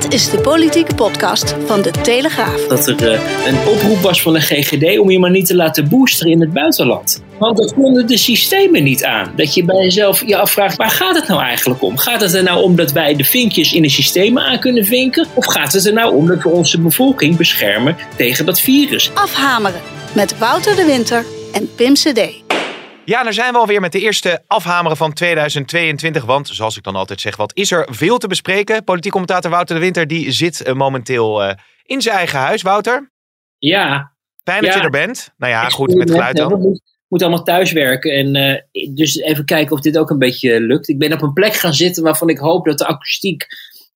[0.00, 2.66] Dit is de politieke podcast van De Telegraaf.
[2.66, 5.88] Dat er uh, een oproep was van de GGD om je maar niet te laten
[5.88, 7.22] boosteren in het buitenland.
[7.38, 9.32] Want dat konden de systemen niet aan.
[9.36, 11.98] Dat je bij jezelf je afvraagt, waar gaat het nou eigenlijk om?
[11.98, 15.26] Gaat het er nou om dat wij de vinkjes in de systemen aan kunnen vinken?
[15.34, 19.10] Of gaat het er nou om dat we onze bevolking beschermen tegen dat virus?
[19.14, 19.80] Afhameren
[20.12, 22.43] met Wouter de Winter en Pim CD.
[23.04, 26.24] Ja, daar zijn we alweer met de eerste afhameren van 2022.
[26.24, 28.84] Want, zoals ik dan altijd zeg, wat is er veel te bespreken?
[28.84, 31.52] Politiek commentator Wouter de Winter die zit uh, momenteel uh,
[31.82, 32.62] in zijn eigen huis.
[32.62, 33.10] Wouter?
[33.58, 34.12] Ja.
[34.42, 34.78] Fijn dat ja.
[34.78, 35.32] je er bent.
[35.36, 36.60] Nou ja, goed, met geluid dan.
[36.60, 38.12] Moet, moet allemaal thuiswerken.
[38.12, 38.36] En
[38.72, 40.88] uh, dus even kijken of dit ook een beetje lukt.
[40.88, 43.46] Ik ben op een plek gaan zitten waarvan ik hoop dat de akoestiek...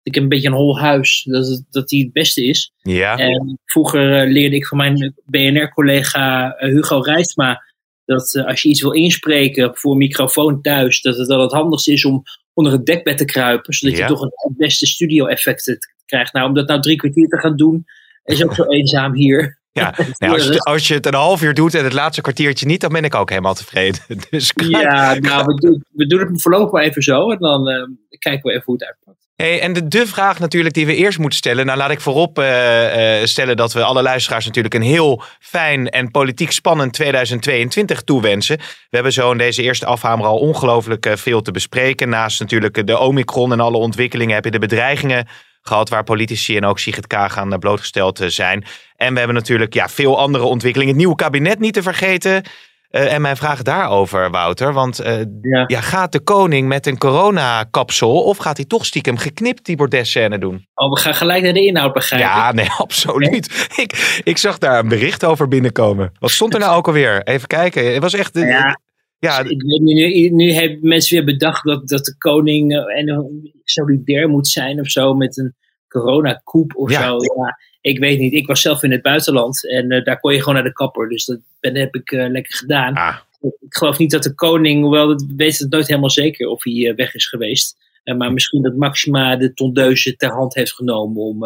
[0.03, 2.73] Ik heb een beetje een hol huis, dat, dat die het beste is.
[2.83, 3.17] Ja.
[3.17, 7.63] En vroeger leerde ik van mijn BNR-collega Hugo Rijtsma
[8.09, 11.53] dat uh, als je iets wil inspreken voor een microfoon thuis, dat het dan het
[11.53, 12.23] handigste is om
[12.53, 14.03] onder het dekbed te kruipen, zodat Ja.
[14.07, 16.33] je toch het beste studio-effect krijgt.
[16.33, 17.85] Nou, om dat nou drie kwartier te gaan doen,
[18.25, 19.59] is ook zo eenzaam hier.
[19.73, 22.67] Ja, nou, als, je, als je het een half uur doet en het laatste kwartiertje
[22.67, 24.01] niet, dan ben ik ook helemaal tevreden.
[24.31, 27.83] Dus Ja, nou, we doen, we doen het voorlopig maar even zo en dan uh,
[28.19, 29.28] kijken we even hoe het uitpakt.
[29.39, 31.67] En de, de vraag natuurlijk die we eerst moeten stellen.
[31.67, 35.89] Nou, laat ik voorop uh, uh, stellen dat we alle luisteraars natuurlijk een heel fijn
[35.89, 38.57] en politiek spannend 2022 toewensen.
[38.59, 42.09] We hebben zo in deze eerste afhamer al ongelooflijk uh, veel te bespreken.
[42.09, 45.29] Naast natuurlijk de Omicron en alle ontwikkelingen heb je de bedreigingen
[45.63, 48.65] gehad waar politici en ook Sigrid Kaag aan blootgesteld zijn.
[48.97, 50.93] En we hebben natuurlijk ja, veel andere ontwikkelingen.
[50.93, 52.43] Het nieuwe kabinet niet te vergeten.
[52.91, 54.73] Uh, en mijn vraag daarover, Wouter.
[54.73, 55.65] Want uh, ja.
[55.67, 55.81] ja.
[55.81, 60.67] gaat de koning met een coronakapsel of gaat hij toch stiekem geknipt die bordesscène doen?
[60.75, 62.29] Oh, we gaan gelijk naar de inhoud begrijpen.
[62.29, 63.69] Ja, nee, absoluut.
[63.77, 66.13] ik, ik zag daar een bericht over binnenkomen.
[66.19, 67.23] Wat stond er nou ook alweer?
[67.23, 67.93] Even kijken.
[67.93, 68.37] Het was echt...
[68.37, 68.81] Uh, ja.
[69.21, 74.29] Ja, ik weet, nu, nu hebben mensen weer bedacht dat, dat de koning en solidair
[74.29, 75.55] moet zijn of zo met een
[75.89, 77.03] coronakoep of ja.
[77.03, 77.17] zo.
[77.17, 78.33] Ja, ik weet niet.
[78.33, 81.09] Ik was zelf in het buitenland en uh, daar kon je gewoon naar de kapper.
[81.09, 82.95] Dus dat ben, heb ik uh, lekker gedaan.
[82.95, 83.17] Ah.
[83.41, 86.73] Ik geloof niet dat de koning, hoewel dat weet het nooit helemaal zeker of hij
[86.73, 87.77] uh, weg is geweest.
[88.17, 91.41] maar misschien dat Maxima de tondeuze ter hand heeft genomen om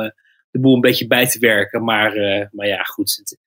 [0.50, 1.84] de boel een beetje bij te werken.
[1.84, 2.12] Maar,
[2.52, 3.16] maar ja, goed.
[3.16, 3.38] Het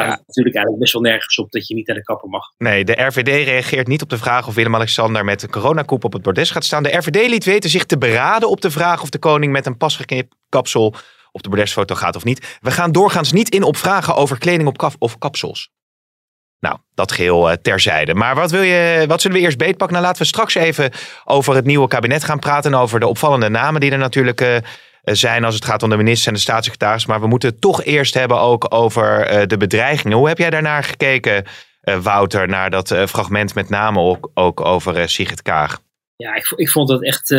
[0.00, 0.22] staat ja.
[0.26, 2.52] natuurlijk eigenlijk best wel nergens op dat je niet naar de kapper mag.
[2.58, 6.22] Nee, de RVD reageert niet op de vraag of Willem-Alexander met een coronakoep op het
[6.22, 6.82] bordes gaat staan.
[6.82, 9.76] De RVD liet weten zich te beraden op de vraag of de koning met een
[9.76, 10.94] pasgeknipt kapsel
[11.32, 12.58] op de bordesfoto gaat of niet.
[12.60, 15.70] We gaan doorgaans niet in op vragen over kleding op kaf of kapsels.
[16.60, 18.14] Nou, dat geheel uh, terzijde.
[18.14, 19.96] Maar wat, wil je, wat zullen we eerst beetpakken?
[19.96, 20.90] Nou, laten we straks even
[21.24, 22.72] over het nieuwe kabinet gaan praten.
[22.72, 24.56] En over de opvallende namen die er natuurlijk uh,
[25.04, 27.06] zijn als het gaat om de minister en de staatssecretaris.
[27.06, 30.16] Maar we moeten het toch eerst hebben ook over uh, de bedreigingen.
[30.16, 31.44] Hoe heb jij daarnaar gekeken,
[32.02, 35.80] Wouter, naar dat fragment met name ook, ook over Sigrid Kaag?
[36.16, 37.30] Ja, ik, ik vond dat echt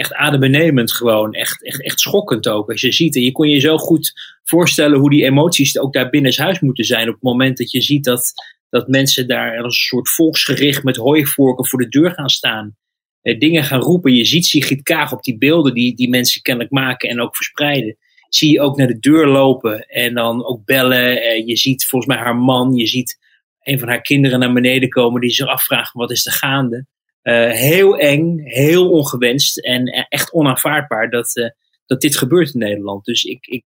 [0.00, 1.32] echt adembenemend gewoon.
[1.32, 2.70] Echt, echt, echt schokkend ook.
[2.70, 4.12] Als je ziet, en je kon je zo goed
[4.44, 7.08] voorstellen hoe die emoties ook daar binnen huis moeten zijn.
[7.08, 8.32] Op het moment dat je ziet dat,
[8.68, 12.76] dat mensen daar als een soort volksgericht met hooivorken voor de deur gaan staan.
[13.22, 14.14] Eh, dingen gaan roepen.
[14.14, 17.96] Je ziet Sigrid Kaag op die beelden die, die mensen kennelijk maken en ook verspreiden.
[18.28, 21.22] Zie je ook naar de deur lopen en dan ook bellen.
[21.22, 23.18] Eh, je ziet volgens mij haar man, je ziet
[23.62, 26.86] een van haar kinderen naar beneden komen die zich afvragen wat is er gaande.
[27.22, 31.52] Uh, heel eng, heel ongewenst en echt onaanvaardbaar dat,
[31.86, 33.04] dat dit gebeurt in Nederland.
[33.04, 33.64] Dus ik, ik,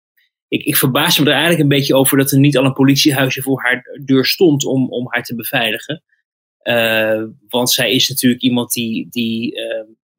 [0.47, 3.41] ik, ik verbaas me er eigenlijk een beetje over dat er niet al een politiehuisje
[3.41, 6.03] voor haar deur stond om, om haar te beveiligen.
[6.63, 9.59] Uh, want zij is natuurlijk iemand die, die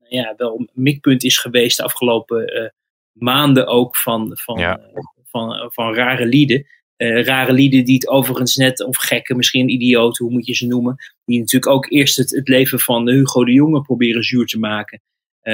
[0.09, 2.73] ja, wel een mikpunt is geweest de afgelopen
[3.13, 4.81] maanden ook van, van, ja.
[4.93, 6.67] van, van, van rare lieden.
[6.97, 10.67] Uh, rare lieden die het overigens net, of gekken, misschien idioten, hoe moet je ze
[10.67, 14.59] noemen, die natuurlijk ook eerst het, het leven van Hugo de Jonge proberen zuur te
[14.59, 15.01] maken.
[15.43, 15.53] Uh,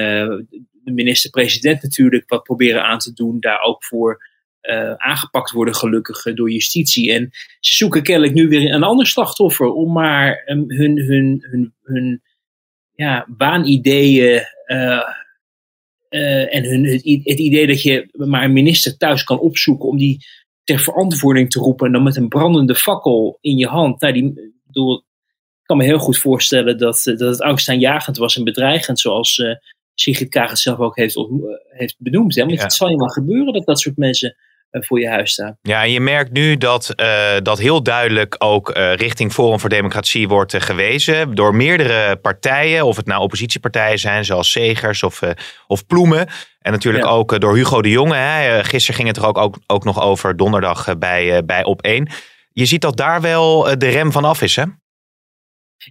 [0.73, 4.28] de minister-president natuurlijk wat proberen aan te doen, daar ook voor
[4.63, 7.13] uh, aangepakt worden gelukkig door justitie.
[7.13, 7.29] En
[7.61, 12.23] ze zoeken kennelijk nu weer een ander slachtoffer om maar um, hun, hun, hun, hun
[12.93, 14.43] ja, waanideeën
[16.51, 20.27] en hun, het, het idee dat je maar een minister thuis kan opzoeken om die
[20.65, 24.01] ter verantwoording te roepen en dan met een brandende fakkel in je hand.
[24.01, 28.45] Nou, die, bedoel, ik kan me heel goed voorstellen dat, dat het angstaanjagend was en
[28.45, 29.43] bedreigend, zoals
[29.95, 31.17] Sigrid Kaag het zelf ook heeft,
[31.69, 32.35] heeft benoemd.
[32.35, 32.45] Hè?
[32.45, 32.63] Want ja.
[32.63, 34.37] het zal je wel gebeuren dat dat soort mensen
[34.71, 35.59] voor je huis staan.
[35.63, 40.29] Ja, en je merkt nu dat uh, dat heel duidelijk ook richting Forum voor Democratie
[40.29, 45.21] wordt gewezen door meerdere partijen, of het nou oppositiepartijen zijn zoals Segers of,
[45.67, 46.27] of Ploemen.
[46.61, 47.11] En natuurlijk ja.
[47.11, 48.15] ook door Hugo de Jonge.
[48.15, 48.65] Hè.
[48.65, 52.13] Gisteren ging het er ook, ook, ook nog over donderdag bij, bij Op1.
[52.53, 54.65] Je ziet dat daar wel de rem van af is, hè?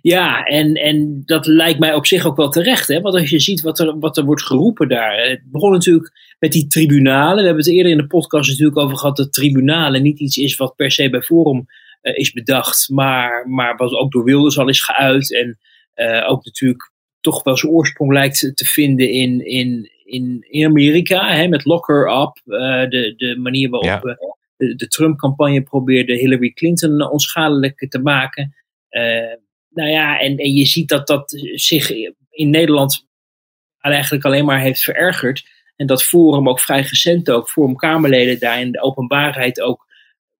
[0.01, 2.87] Ja, en, en dat lijkt mij op zich ook wel terecht.
[2.87, 3.01] Hè?
[3.01, 5.17] Want als je ziet wat er, wat er wordt geroepen daar.
[5.17, 7.37] Het begon natuurlijk met die tribunalen.
[7.37, 10.55] We hebben het eerder in de podcast natuurlijk over gehad dat tribunalen niet iets is
[10.55, 11.65] wat per se bij Forum
[12.01, 12.89] uh, is bedacht.
[12.89, 15.33] Maar, maar wat ook door Wilders al is geuit.
[15.33, 15.59] En
[15.95, 16.91] uh, ook natuurlijk
[17.21, 21.33] toch wel zijn oorsprong lijkt te vinden in, in, in, in Amerika.
[21.33, 22.41] Hè, met Locker Up.
[22.45, 24.17] Uh, de, de manier waarop ja.
[24.57, 28.55] de, de Trump-campagne probeerde Hillary Clinton onschadelijk te maken.
[29.69, 31.91] nou ja, en, en je ziet dat dat zich
[32.29, 33.05] in Nederland
[33.79, 35.45] eigenlijk alleen maar heeft verergerd.
[35.77, 39.85] En dat Forum ook vrij recent ook, Forum Kamerleden daar in de openbaarheid ook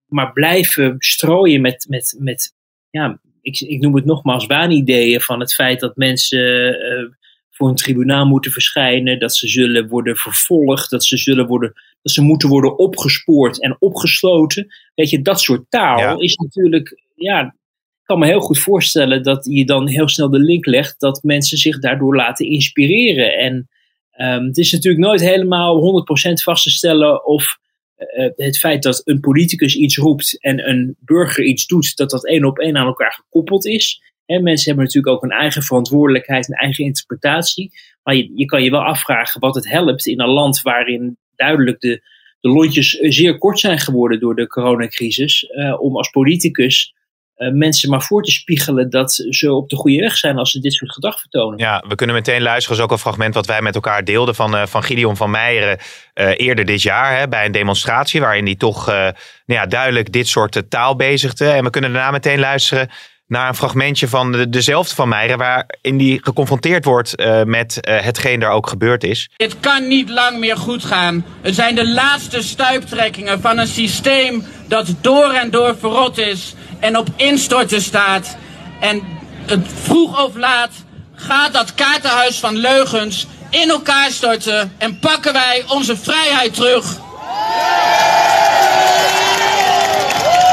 [0.08, 2.54] maar blijven strooien met, met, met
[2.90, 7.10] ja, ik, ik noem het nogmaals waanideeën van het feit dat mensen uh,
[7.52, 12.14] voor een tribunaal moeten verschijnen, dat ze zullen worden vervolgd, dat ze zullen worden, dat
[12.14, 14.68] ze moeten worden opgespoord en opgesloten.
[14.96, 16.16] Weet je, dat soort taal ja.
[16.18, 20.40] is natuurlijk, ja, ik kan me heel goed voorstellen dat je dan heel snel de
[20.40, 23.38] link legt dat mensen zich daardoor laten inspireren.
[23.38, 23.70] En
[24.18, 27.58] um, het is natuurlijk nooit helemaal 100% vast te stellen of
[27.98, 32.28] uh, het feit dat een politicus iets roept en een burger iets doet, dat dat
[32.28, 34.02] één op één aan elkaar gekoppeld is.
[34.26, 37.72] He, mensen hebben natuurlijk ook een eigen verantwoordelijkheid, een eigen interpretatie.
[38.04, 41.80] Maar je, je, kan je wel afvragen wat het helpt in een land waarin duidelijk
[41.80, 42.02] de,
[42.40, 45.46] de lontjes zeer kort zijn geworden door de coronacrisis.
[45.80, 46.94] Om als politicus
[47.38, 50.60] uh, mensen maar voor te spiegelen dat ze op de goede weg zijn als ze
[50.60, 51.60] dit soort gedrag vertonen.
[51.60, 52.78] Ja, we kunnen meteen luisteren.
[52.78, 55.78] is ook een fragment wat wij met elkaar deelden van, uh, van Gideon van Meijeren
[56.16, 57.18] uh, eerder dit jaar.
[57.18, 59.14] Hè, bij een demonstratie waarin hij toch nou
[59.46, 61.50] ja, duidelijk dit soort taal bezigde.
[61.50, 62.90] En we kunnen daarna meteen luisteren
[63.28, 68.00] naar een fragmentje van de, dezelfde van Meijeren, waarin die geconfronteerd wordt uh, met uh,
[68.00, 69.30] hetgeen daar ook gebeurd is.
[69.38, 71.26] Het kan niet lang meer goed gaan.
[71.42, 76.98] Het zijn de laatste stuiptrekkingen van een systeem dat door en door verrot is en
[76.98, 78.38] op instorten staat.
[78.80, 79.02] En
[79.46, 80.72] het vroeg of laat
[81.16, 87.06] gaat dat kaartenhuis van leugens in elkaar storten en pakken wij onze vrijheid terug.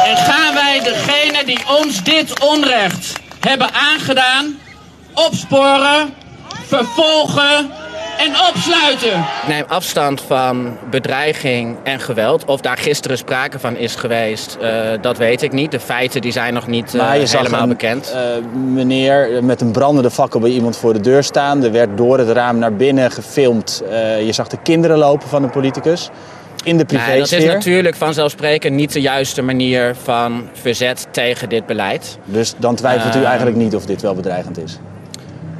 [0.04, 4.58] En gaan wij degene die ons dit onrecht hebben aangedaan
[5.14, 6.14] opsporen,
[6.66, 7.70] vervolgen
[8.18, 9.18] en opsluiten.
[9.18, 12.44] Ik neem afstand van bedreiging en geweld.
[12.44, 14.68] Of daar gisteren sprake van is geweest, uh,
[15.00, 15.70] dat weet ik niet.
[15.70, 18.14] De feiten die zijn nog niet uh, helemaal een, bekend.
[18.14, 18.20] Uh,
[18.54, 21.64] meneer met een brandende fakkel bij iemand voor de deur staan.
[21.64, 23.82] Er werd door het raam naar binnen gefilmd.
[24.24, 26.10] je zag de kinderen lopen van de politicus.
[26.64, 31.48] In de privé nee, Dat is natuurlijk vanzelfsprekend niet de juiste manier van verzet tegen
[31.48, 32.18] dit beleid.
[32.24, 34.78] Dus dan twijfelt u eigenlijk niet of dit wel bedreigend is?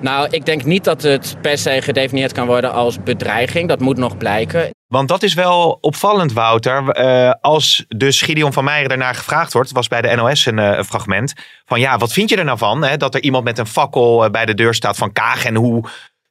[0.00, 3.68] Nou, ik denk niet dat het per se gedefinieerd kan worden als bedreiging.
[3.68, 4.70] Dat moet nog blijken.
[4.86, 7.00] Want dat is wel opvallend, Wouter.
[7.00, 10.82] Uh, als dus Gideon van Meijeren daarnaar gevraagd wordt, was bij de NOS een uh,
[10.82, 11.32] fragment.
[11.64, 12.84] Van ja, wat vind je er nou van?
[12.84, 15.44] Hè, dat er iemand met een fakkel uh, bij de deur staat van Kaag.
[15.44, 15.84] En hoe,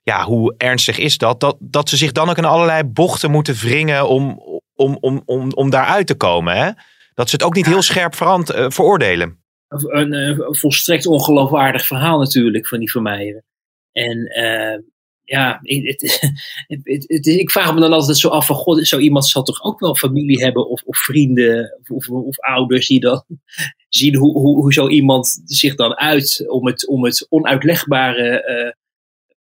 [0.04, 1.40] ja, hoe ernstig is dat?
[1.40, 1.56] dat?
[1.60, 4.42] Dat ze zich dan ook in allerlei bochten moeten wringen om,
[4.84, 6.56] om, om, om, om daaruit te komen.
[6.56, 6.72] Hè?
[7.14, 9.42] Dat ze het ook niet heel scherp verant, veroordelen.
[9.68, 13.44] Een, een volstrekt ongeloofwaardig verhaal natuurlijk van die van Meijeren.
[13.92, 14.78] En uh,
[15.24, 16.20] ja, het,
[16.68, 19.64] het, het, ik vraag me dan altijd zo af van, god, zo iemand zal toch
[19.64, 23.24] ook wel familie hebben of, of vrienden of, of, of, ouders die dan
[23.90, 28.72] zien hoe, hoe, hoe zo iemand zich dan uit om het, om het onuitlegbare uh,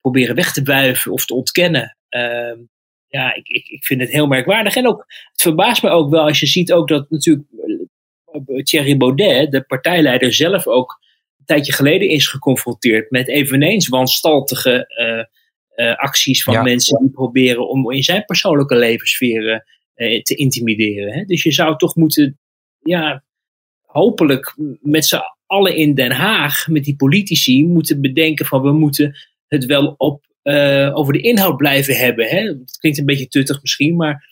[0.01, 1.97] proberen weg te wuiven of te ontkennen.
[2.11, 2.59] Uh,
[3.13, 4.77] ja, ik, ik, ik vind het heel merkwaardig.
[4.77, 7.49] En ook, het verbaast me ook wel als je ziet ook dat natuurlijk
[8.63, 11.01] Thierry Baudet, de partijleider zelf ook
[11.39, 14.87] een tijdje geleden is geconfronteerd met eveneens wanstaltige
[15.77, 16.63] uh, uh, acties van ja.
[16.63, 19.65] mensen die proberen om in zijn persoonlijke levenssfeer
[19.97, 21.13] uh, te intimideren.
[21.13, 21.25] Hè?
[21.25, 22.39] Dus je zou toch moeten,
[22.83, 23.25] ja,
[23.81, 29.17] hopelijk met z'n allen in Den Haag, met die politici, moeten bedenken van we moeten
[29.47, 30.25] het wel op,
[30.95, 32.27] over de inhoud blijven hebben.
[32.27, 32.41] Hè?
[32.41, 34.31] Het klinkt een beetje tuttig misschien, maar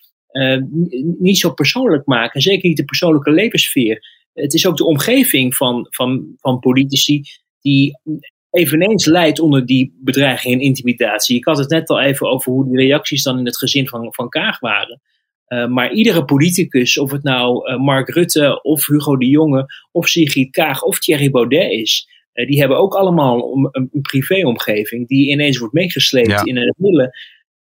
[1.19, 2.40] niet zo persoonlijk maken.
[2.40, 7.23] Zeker niet de persoonlijke levenssfeer het is ook de omgeving van, van, van politici
[7.61, 7.99] die
[8.50, 11.37] eveneens leidt onder die bedreiging en intimidatie.
[11.37, 14.14] Ik had het net al even over hoe de reacties dan in het gezin van,
[14.14, 15.00] van Kaag waren.
[15.49, 20.50] Uh, maar iedere politicus, of het nou Mark Rutte of Hugo de Jonge of Sigrid
[20.50, 25.59] Kaag of Thierry Baudet is, uh, die hebben ook allemaal een, een privéomgeving die ineens
[25.59, 26.45] wordt meegesleept ja.
[26.45, 27.19] in een hele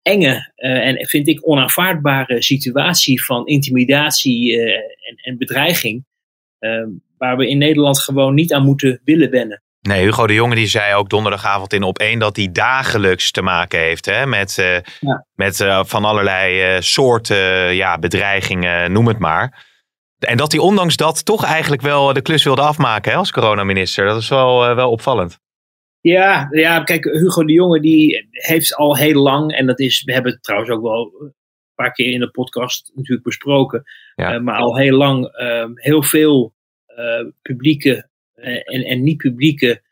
[0.02, 6.04] enge en vind ik onaanvaardbare situatie van intimidatie en, en bedreiging.
[6.60, 6.86] Uh,
[7.18, 9.62] waar we in Nederland gewoon niet aan moeten willen wennen.
[9.80, 13.42] Nee, Hugo de Jonge die zei ook donderdagavond in op één dat hij dagelijks te
[13.42, 14.54] maken heeft hè, met,
[15.00, 15.26] ja.
[15.34, 19.64] met van allerlei soorten ja, bedreigingen, noem het maar.
[20.22, 24.06] En dat hij ondanks dat toch eigenlijk wel de klus wilde afmaken hè, als coronaminister.
[24.06, 25.38] Dat is wel, wel opvallend.
[26.00, 30.12] Ja, ja, kijk, Hugo de Jonge die heeft al heel lang, en dat is, we
[30.12, 31.34] hebben het trouwens ook wel een
[31.74, 33.82] paar keer in de podcast natuurlijk besproken,
[34.14, 34.34] Ja.
[34.34, 36.54] eh, maar al heel lang eh, heel veel
[36.86, 39.82] eh, publieke eh, en, en niet-publieke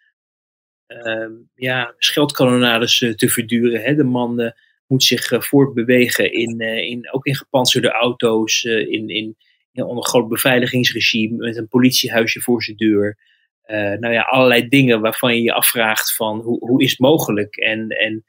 [0.87, 3.81] eh, ja, scheldkanonades eh, te verduren.
[3.83, 3.95] Hè.
[3.95, 4.51] De man eh,
[4.87, 9.37] moet zich eh, voortbewegen, in, eh, in, ook in gepantserde auto's, eh, in, in,
[9.75, 13.19] onder groot beveiligingsregime, met een politiehuisje voor zijn deur.
[13.63, 17.57] Eh, nou ja, allerlei dingen waarvan je je afvraagt van hoe, hoe is het mogelijk?
[17.57, 18.25] En, en,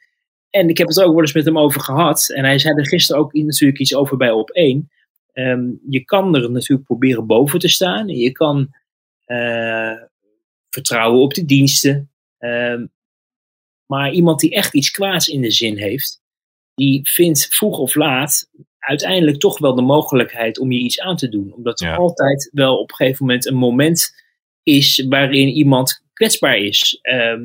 [0.50, 2.30] en ik heb het ook wel eens met hem over gehad.
[2.30, 4.90] En hij zei er gisteren ook natuurlijk iets over bij op 1.
[5.34, 8.08] Ehm, je kan er natuurlijk proberen boven te staan.
[8.08, 8.76] Je kan
[9.26, 9.94] eh,
[10.70, 12.12] vertrouwen op de diensten.
[12.38, 12.86] Ehm,
[13.86, 16.22] maar iemand die echt iets kwaads in de zin heeft,
[16.76, 18.50] die vindt vroeg of laat
[18.82, 21.54] uiteindelijk toch wel de mogelijkheid om je iets aan te doen.
[21.54, 21.96] Omdat er Ja.
[21.96, 24.14] altijd wel op een gegeven moment een moment
[24.64, 27.00] is waarin iemand kwetsbaar is.
[27.02, 27.44] Ehm,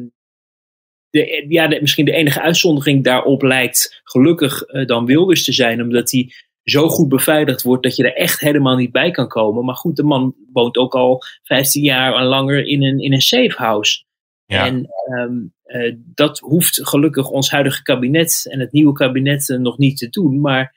[1.10, 5.82] de, ja, de- misschien de enige uitzondering daarop lijkt gelukkig eh, dan Wilders te zijn,
[5.82, 6.30] omdat hij
[6.62, 9.64] zo goed beveiligd wordt dat je er echt helemaal niet bij kan komen.
[9.64, 13.20] Maar goed, de man woont ook al 15 jaar en langer in een, in een
[13.20, 14.04] safe house.
[14.46, 14.66] Ja.
[14.66, 19.78] En ehm, eh, dat hoeft gelukkig ons huidige kabinet en het nieuwe kabinet eh, nog
[19.78, 20.40] niet te doen.
[20.40, 20.74] Maar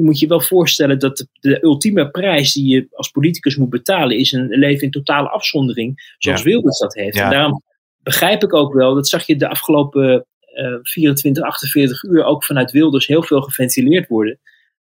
[0.00, 4.16] je moet je wel voorstellen dat de, ultieme prijs die je als politicus moet betalen,
[4.16, 6.46] is een leven in totale afzondering, zoals Ja.
[6.46, 7.16] Wilders dat heeft.
[7.16, 7.24] Ja.
[7.24, 7.62] En daarom
[8.02, 12.70] begrijp ik ook wel, dat zag je de afgelopen eh 24, 48 uur ook vanuit
[12.70, 14.38] Wilders heel veel geventileerd worden.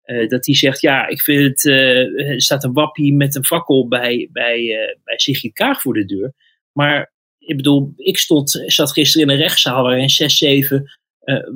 [0.02, 3.44] Eh, dat hij zegt, ja, ik vind het, eh, er staat een wappie met een
[3.44, 6.32] fakkel bij, bij, eh, bij Sigrid Kaag voor de deur.
[6.72, 10.90] Maar ik bedoel, ik stond, zat gisteren in een rechtszaal waarin zes, zeven
[11.22, 11.48] eh,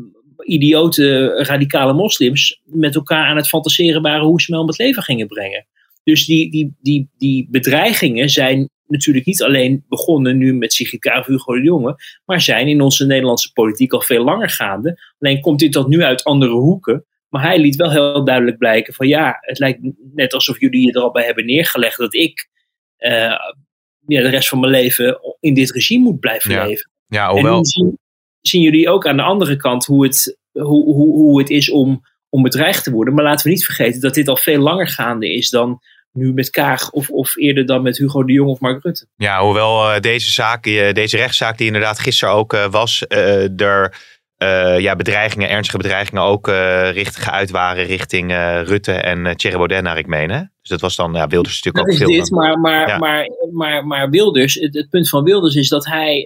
[0.46, 5.02] idiote radicale moslims met elkaar aan het fantaseren waren hoe ze me om het leven
[5.02, 5.66] gingen brengen.
[6.04, 11.26] Dus die, die, die, die bedreigingen zijn natuurlijk niet alleen begonnen nu met Sigrid Kaag,
[11.26, 15.00] Hugo de Jonge, maar zijn in onze Nederlandse politiek al veel langer gaande.
[15.18, 17.04] Alleen komt dit tot nu uit andere hoeken.
[17.28, 19.80] Maar hij liet wel heel duidelijk blijken van ja, het lijkt
[20.14, 22.48] net alsof jullie je er al bij hebben neergelegd dat ik
[22.96, 23.12] eh,
[24.06, 26.66] ja, de rest van mijn leven in dit regime moet blijven Ja.
[26.66, 26.90] leven.
[27.06, 27.56] Ja, En hoewel.
[27.56, 27.98] nu zien,
[28.48, 32.02] zien jullie ook aan de andere kant hoe het, hoe, hoe, hoe het is om,
[32.28, 33.14] om bedreigd te worden.
[33.14, 35.80] Maar laten we niet vergeten dat dit al veel langer gaande is dan
[36.16, 39.06] nu met Kaag of, of eerder dan met Hugo de Jong of Mark Rutte.
[39.16, 43.04] Ja, hoewel eh, deze zaak, eh, deze rechtszaak die inderdaad gisteren ook eh, was,
[43.56, 43.94] er
[44.37, 49.33] eh, ja, bedreigingen, ernstige bedreigingen ook eh richt, geuit waren richting eh, Rutte en uh,
[49.33, 50.31] Thierry Baudet, naar ik meen.
[50.31, 50.38] Hè?
[50.38, 52.19] Dus dat was dan, ja, Wilders natuurlijk ook veel.
[52.19, 52.99] dit, maar, maar, Ja.
[52.99, 56.25] maar, maar, maar Wilders, het, het punt van Wilders is dat hij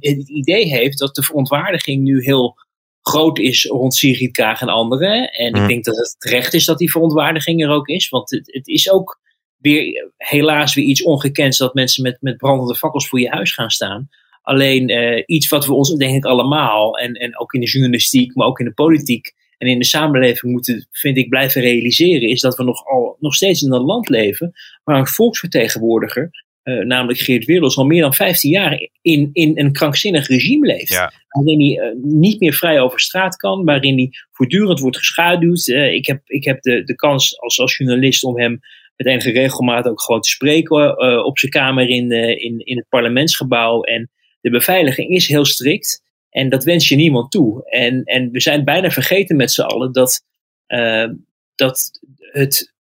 [0.00, 2.56] het idee heeft dat de verontwaardiging nu heel
[3.02, 5.30] groot is rond Sigrid Kaag en anderen.
[5.32, 5.62] En Mm.
[5.62, 8.66] ik denk dat het terecht is dat die verontwaardiging er ook is, want het, het
[8.66, 9.20] is ook
[9.56, 13.70] weer helaas weer iets ongekends dat mensen met, met brandende fakkels voor je huis gaan
[13.70, 14.08] staan.
[14.42, 18.34] Alleen eh, iets wat we ons denk ik allemaal, en, en ook in de journalistiek,
[18.34, 22.40] maar ook in de politiek en in de samenleving moeten, vind ik, blijven realiseren, is
[22.40, 24.52] dat we nog, al, nog steeds in een land leven
[24.84, 26.30] waar een volksvertegenwoordiger,
[26.62, 30.92] eh, namelijk Geert Wilders, al meer dan 15 jaar in, in een krankzinnig regime leeft.
[30.92, 31.12] Ja.
[31.28, 35.68] Waarin hij eh, niet meer vrij over straat kan, waarin hij voortdurend wordt geschaduwd.
[35.68, 38.60] Ik heb, ik heb de, de kans als, als journalist om hem
[38.96, 43.82] met enige regelmaat ook gewoon te spreken op zijn kamer in, in, in het parlementsgebouw.
[43.82, 46.02] En de beveiliging is heel strikt.
[46.30, 47.70] En dat wens je niemand toe.
[47.70, 50.24] En, en we zijn bijna vergeten met z'n allen dat,
[50.66, 51.08] eh,
[51.54, 52.72] dat, het,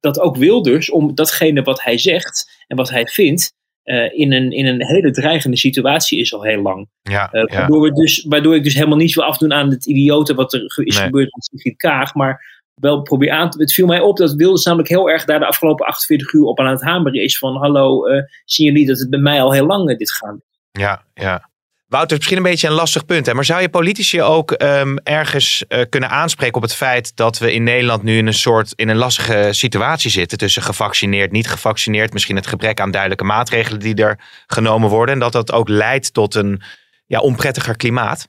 [0.00, 4.50] dat ook Wilders, om datgene wat hij zegt en wat hij vindt, eh, in, een,
[4.50, 6.88] in een hele dreigende situatie is al heel lang.
[7.02, 7.56] Ja, Uh, ja.
[7.56, 10.64] waardoor, we dus, waardoor ik dus helemaal niet wil afdoen aan het idiote wat er
[10.84, 11.04] is Nee.
[11.04, 12.14] gebeurd met Sigrid Kaag.
[12.14, 13.60] Maar wel probeer aan te.
[13.60, 16.60] Het viel mij op dat Wilders namelijk heel erg daar de afgelopen 48 uur op
[16.60, 17.38] aan het hameren is.
[17.38, 20.36] Van hallo, eh, zien jullie dat het bij mij al heel lang eh, dit gaat?
[20.78, 21.50] Ja, ja.
[21.86, 23.26] Wouter, misschien een beetje een lastig punt.
[23.26, 23.34] Hè?
[23.34, 27.52] Maar zou je politici ook ehm, ergens eh, kunnen aanspreken op het feit dat we
[27.52, 32.12] in Nederland nu in een soort in een lastige situatie zitten tussen gevaccineerd, niet gevaccineerd,
[32.12, 36.12] misschien het gebrek aan duidelijke maatregelen die er genomen worden en dat dat ook leidt
[36.12, 36.62] tot een
[37.06, 38.28] ja, onprettiger klimaat?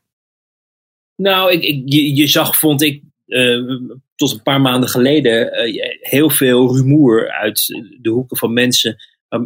[1.15, 3.59] Nou, ik, ik, je, je zag, vond ik, eh,
[4.15, 7.65] tot een paar maanden geleden eh, heel veel rumoer uit
[8.01, 8.95] de hoeken van mensen
[9.27, 9.39] eh,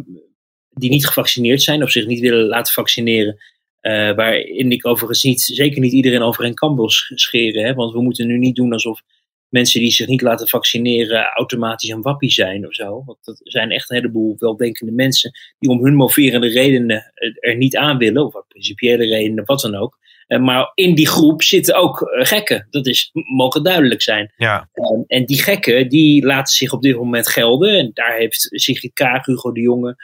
[0.80, 3.36] die niet gevaccineerd zijn of zich niet willen laten vaccineren.
[3.80, 7.64] Eh, waarin ik overigens niet, zeker niet iedereen over een kam wil scheren.
[7.64, 7.74] Hè?
[7.74, 9.00] Want we moeten nu niet doen alsof
[9.48, 13.02] mensen die zich niet laten vaccineren automatisch een wappie zijn of zo.
[13.06, 17.76] Want dat zijn echt een heleboel weldenkende mensen die om hun moverende redenen er niet
[17.76, 18.24] aan willen.
[18.24, 19.98] Of principiële redenen, wat dan ook.
[20.30, 22.66] Eh, maar in die groep zitten ook eh, gekken.
[22.70, 24.32] Dat is, mogen duidelijk zijn.
[24.36, 27.78] Ja, Um, en die gekken, die laten zich op dit moment gelden.
[27.78, 29.96] En daar heeft Sigrid Kaag, Hugo de Jonge,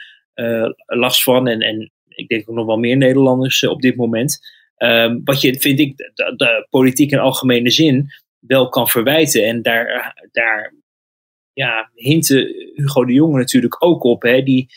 [0.85, 1.47] last van.
[1.47, 4.39] En, en ik denk ook nog wel meer Nederlanders op dit moment.
[4.75, 9.45] Ehm, wat je, vind ik, de, politiek in algemene zin wel kan verwijten.
[9.45, 10.73] En daar, daar
[11.53, 12.37] ja, hinten
[12.75, 14.21] Hugo de Jonge natuurlijk ook op.
[14.21, 14.43] Hè.
[14.43, 14.69] Die,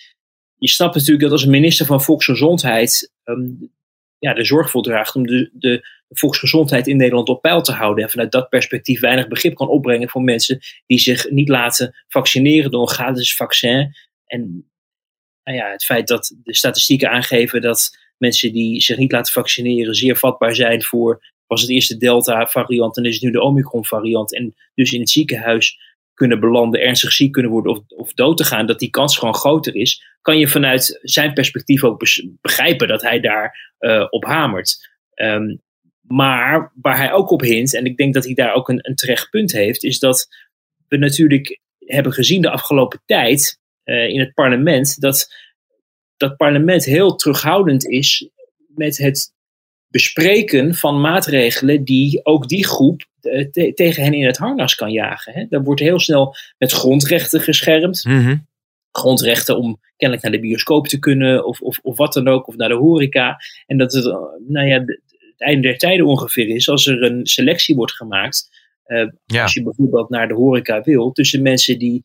[0.56, 3.70] je snapt natuurlijk dat als minister van Volksgezondheid um,
[4.18, 8.04] ja, de zorg voldraagt om de, de, volksgezondheid in Nederland op peil te houden.
[8.04, 12.70] En vanuit dat perspectief weinig begrip kan opbrengen voor mensen die zich niet laten vaccineren
[12.70, 13.94] door een gratis vaccin.
[14.26, 14.69] En
[15.50, 19.95] nou ja, het feit dat de statistieken aangeven dat mensen die zich niet laten vaccineren
[19.95, 24.35] zeer vatbaar zijn voor, was het eerste Delta-variant en is het nu de Omicron-variant.
[24.35, 25.78] En dus in het ziekenhuis
[26.14, 29.35] kunnen belanden, ernstig ziek kunnen worden of, of dood te gaan, dat die kans gewoon
[29.35, 32.04] groter is, kan je vanuit zijn perspectief ook
[32.40, 34.88] begrijpen dat hij daar uh, op hamert.
[35.14, 35.61] Um,
[36.00, 38.95] maar waar hij ook op hint, en ik denk dat hij daar ook een, een
[38.95, 40.28] terecht punt heeft, is dat
[40.88, 43.59] we natuurlijk hebben gezien de afgelopen tijd
[43.90, 45.28] in het parlement dat
[46.16, 48.28] dat parlement heel terughoudend is
[48.66, 49.32] met het
[49.88, 55.32] bespreken van maatregelen die ook die groep eh, tegen hen in het harnas kan jagen.
[55.32, 55.47] Hè.
[55.49, 58.04] Daar wordt heel snel met grondrechten geschermd.
[58.04, 58.37] Mhm.
[58.90, 62.56] Grondrechten om kennelijk naar de bioscoop te kunnen of, of, of wat dan ook, of
[62.56, 63.37] naar de horeca.
[63.66, 64.04] En dat het,
[64.49, 65.00] nou ja, het
[65.37, 68.49] einde der tijden ongeveer is als er een selectie wordt gemaakt.
[68.87, 72.04] Uh, Als je bijvoorbeeld naar de horeca wil, tussen mensen die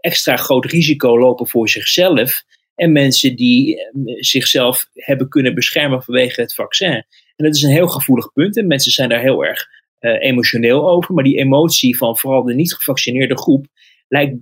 [0.00, 2.42] extra groot risico lopen voor zichzelf
[2.74, 3.76] en mensen die
[4.18, 7.04] zichzelf hebben kunnen beschermen vanwege het vaccin.
[7.36, 9.66] En dat is een heel gevoelig punt en mensen zijn daar heel erg
[10.00, 11.14] uh, emotioneel over.
[11.14, 13.66] Maar die emotie van vooral de niet gevaccineerde groep
[14.08, 14.36] lijkt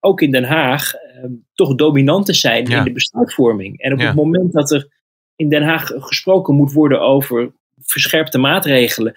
[0.00, 1.24] ook in Den Haag uh,
[1.54, 3.80] toch dominant te zijn in de besluitvorming.
[3.80, 4.88] En op het moment dat er
[5.36, 9.14] in Den Haag gesproken moet worden over verscherpte maatregelen,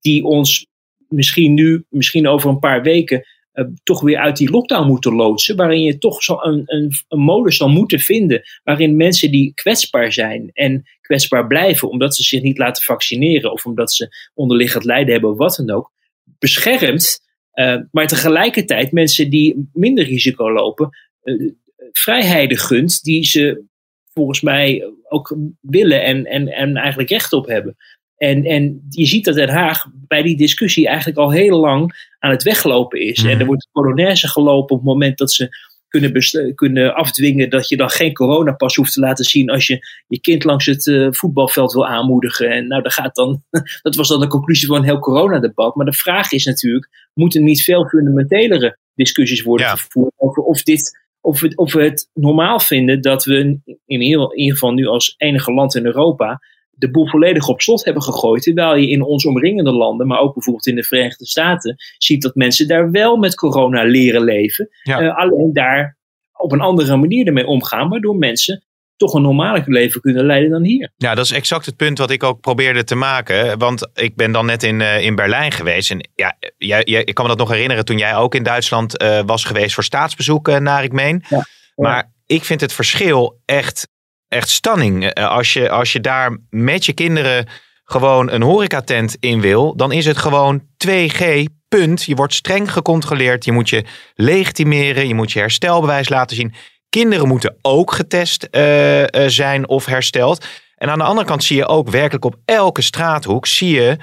[0.00, 0.66] die ons
[1.08, 5.56] misschien nu, misschien over een paar weken, uh, toch weer uit die lockdown moeten loodsen.
[5.56, 8.42] Waarin je toch zo een, een, een modus zal moeten vinden.
[8.64, 13.66] Waarin mensen die kwetsbaar zijn en kwetsbaar blijven, omdat ze zich niet laten vaccineren of
[13.66, 15.92] omdat ze onderliggend lijden hebben of wat dan ook,
[16.38, 17.22] beschermt.
[17.54, 20.88] Uh, maar tegelijkertijd mensen die minder risico lopen,
[21.22, 21.52] uh,
[21.92, 23.64] vrijheden gunt die ze
[24.12, 27.76] volgens mij ook willen en, en, en eigenlijk recht op hebben.
[28.24, 32.30] En, en je ziet dat Den Haag bij die discussie eigenlijk al heel lang aan
[32.30, 33.22] het weglopen is.
[33.22, 33.46] En er mhm.
[33.46, 35.48] wordt polonaise gelopen op het moment dat ze
[35.88, 40.20] kunnen, kunnen afdwingen dat je dan geen coronapas hoeft te laten zien als je je
[40.20, 42.50] kind langs het uh, voetbalveld wil aanmoedigen.
[42.50, 43.42] En nou, dat gaat dan,
[43.82, 45.74] dat was dan de conclusie van een heel coronadebat.
[45.74, 51.02] Maar de vraag is natuurlijk, moeten niet veel fundamentelere discussies worden gevoerd over of dit
[51.20, 54.86] of we, of we het normaal vinden dat we in ieder, in ieder geval nu
[54.86, 56.40] als enige land in Europa
[56.76, 58.42] de boel volledig op slot hebben gegooid.
[58.42, 62.34] Terwijl je in ons omringende landen, maar ook bijvoorbeeld in de Verenigde Staten, ziet dat
[62.34, 64.68] mensen daar wel met corona leren leven.
[64.82, 65.96] Uh, alleen daar
[66.32, 68.64] op een andere manier ermee omgaan, waardoor mensen
[68.96, 70.92] toch een normaler leven kunnen leiden dan hier.
[70.96, 73.58] Ja, dat is exact het punt wat ik ook probeerde te maken.
[73.58, 75.90] Want ik ben dan net in, uh, in Berlijn geweest.
[75.90, 79.02] En ja, jij, jij, ik kan me dat nog herinneren toen jij ook in Duitsland
[79.02, 81.24] uh, was geweest voor staatsbezoek, naar ik meen.
[81.28, 83.88] Ja, Maar ik vind het verschil echt
[84.34, 85.04] echt stunning.
[85.04, 87.46] Eh, als je, als je daar met je kinderen
[87.84, 92.02] gewoon een horecatent in wil, dan is het gewoon 2G, punt.
[92.04, 96.54] Je wordt streng gecontroleerd, je moet je legitimeren, je moet je herstelbewijs laten zien.
[96.88, 100.46] Kinderen moeten ook getest uh, zijn of hersteld.
[100.76, 103.96] En aan de andere kant zie je ook werkelijk op elke straathoek zie je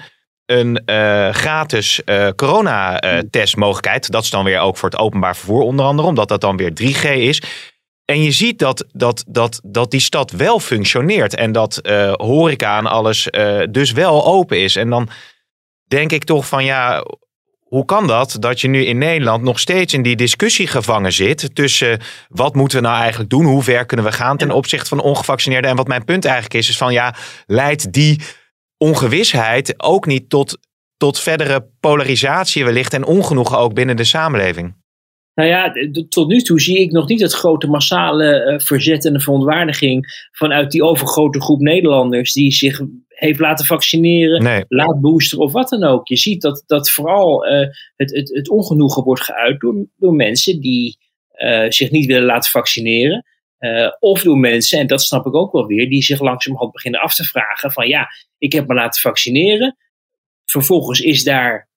[0.45, 2.01] een uh, gratis
[2.35, 4.11] coronatestmogelijkheid.
[4.11, 6.71] Dat is dan weer ook voor het openbaar vervoer onder andere, omdat dat dan weer
[6.81, 7.41] 3G is.
[8.11, 12.77] En je ziet dat, dat, dat, dat die stad wel functioneert en dat uh, horeca
[12.77, 14.75] en alles uh, dus wel open is.
[14.75, 15.09] En dan
[15.87, 17.05] denk ik toch van ja,
[17.59, 21.55] hoe kan dat dat je nu in Nederland nog steeds in die discussie gevangen zit
[21.55, 25.01] tussen wat moeten we nou eigenlijk doen, hoe ver kunnen we gaan ten opzichte van
[25.01, 25.69] ongevaccineerden.
[25.69, 28.21] En wat mijn punt eigenlijk is, is van ja, leidt die
[28.77, 30.57] ongewisheid ook niet tot,
[30.97, 34.80] tot verdere polarisatie wellicht en ongenoegen ook binnen de samenleving?
[35.41, 35.73] Nou ja,
[36.09, 40.27] tot nu toe zie ik nog niet het grote massale uh, verzet en de verontwaardiging
[40.31, 44.65] vanuit die overgrote groep Nederlanders die zich heeft laten vaccineren, nee.
[44.67, 46.07] laat boosteren of wat dan ook.
[46.07, 50.59] Je ziet dat, dat vooral uh, het, het, het ongenoegen wordt geuit door, door mensen
[50.59, 50.97] die
[51.35, 53.25] uh, zich niet willen laten vaccineren.
[53.99, 57.15] of door mensen, en dat snap ik ook wel weer, die zich langzamerhand beginnen af
[57.15, 59.77] te vragen van ja, ik heb me laten vaccineren.
[60.45, 61.69] Vervolgens is daar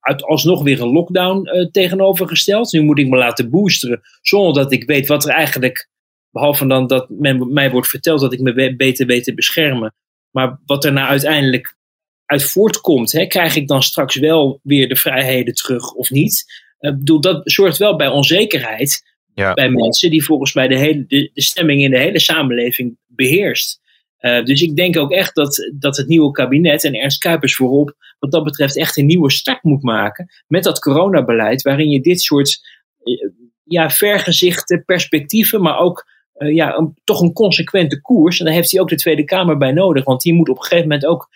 [0.00, 2.72] uit, alsnog weer een lockdown uh, tegenovergesteld.
[2.72, 5.88] Nu moet ik me laten boosteren zonder dat ik weet wat er eigenlijk,
[6.30, 9.94] behalve dan dat men, mij wordt verteld dat ik me beter weet te beschermen.
[10.30, 11.76] Maar wat er nou uiteindelijk
[12.24, 16.44] uit voortkomt, hè, krijg ik dan straks wel weer de vrijheden terug of niet?
[16.80, 19.02] Uh, bedoel, dat zorgt wel bij onzekerheid
[19.34, 19.52] ja.
[19.54, 23.80] bij mensen die volgens mij de, hele, de, de stemming in de hele samenleving beheerst.
[24.20, 27.96] Uh, dus ik denk ook echt dat, dat het nieuwe kabinet en Ernst Kuipers voorop,
[28.18, 32.20] wat dat betreft, echt een nieuwe start moet maken met dat coronabeleid, waarin je dit
[32.20, 32.60] soort
[33.02, 33.28] uh,
[33.64, 36.06] ja, vergezichte perspectieven, maar ook
[36.38, 38.38] uh, ja, een, toch een consequente koers.
[38.38, 40.62] En daar heeft hij ook de Tweede Kamer bij nodig, want die moet op een
[40.62, 41.28] gegeven moment ook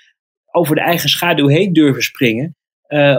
[0.50, 2.56] over de eigen schaduw heen durven springen.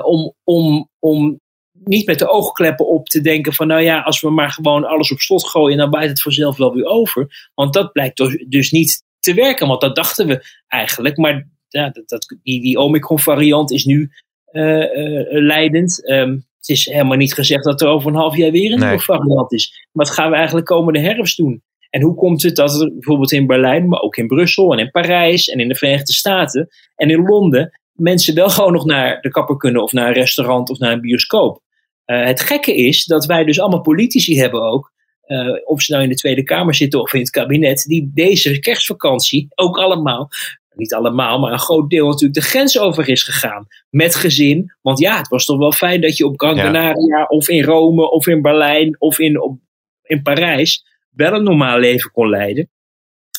[0.03, 1.41] om, om, om
[1.83, 5.11] niet met de oogkleppen op te denken van nou ja, als we maar gewoon alles
[5.11, 7.49] op slot gooien, dan waait het vanzelf wel weer over.
[7.53, 11.17] Want dat blijkt dus, dus niet te werken, want dat dachten we eigenlijk.
[11.17, 14.11] Maar ja, dat, dat die, die Omicron variant is nu
[14.51, 16.09] uh, uh, leidend.
[16.09, 18.99] Um, het is helemaal niet gezegd dat er over een half jaar weer een nieuwe
[18.99, 19.87] variant is.
[19.91, 21.63] Wat gaan we eigenlijk komende herfst doen?
[21.89, 24.91] En hoe komt het dat er bijvoorbeeld in Berlijn, maar ook in Brussel en in
[24.91, 29.29] Parijs en in de Verenigde Staten en in Londen mensen wel gewoon nog naar de
[29.29, 31.61] kapper kunnen of naar een restaurant of naar een bioscoop?
[32.05, 34.92] Uh, het gekke is dat wij dus allemaal politici hebben ook,
[35.27, 38.59] uh, of ze nou in de Tweede Kamer zitten of in het kabinet, die deze
[38.59, 40.29] kerstvakantie ook allemaal,
[40.75, 43.67] niet allemaal, maar een groot deel natuurlijk de grens over is gegaan.
[43.89, 44.73] Met gezin.
[44.81, 47.25] Want ja, het was toch wel fijn dat je op Gran Canaria ja.
[47.25, 49.59] of in Rome of in Berlijn of in, op,
[50.03, 52.69] in Parijs wel een normaal leven kon leiden.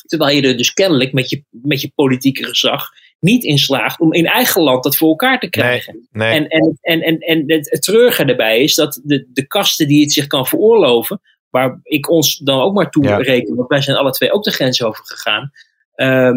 [0.05, 4.13] Terwijl je er dus kennelijk met je, met je politieke gezag niet in slaagt om
[4.13, 6.07] in eigen land dat voor elkaar te krijgen.
[6.11, 9.87] Nee, En, en, en, en, en het, het treurige daarbij is dat de, de kasten
[9.87, 11.21] die het zich kan veroorloven,
[11.55, 13.17] waar ik ons dan ook maar toe ja.
[13.17, 15.51] reken, want wij zijn alle twee ook de grens over gegaan,
[15.95, 16.31] uh,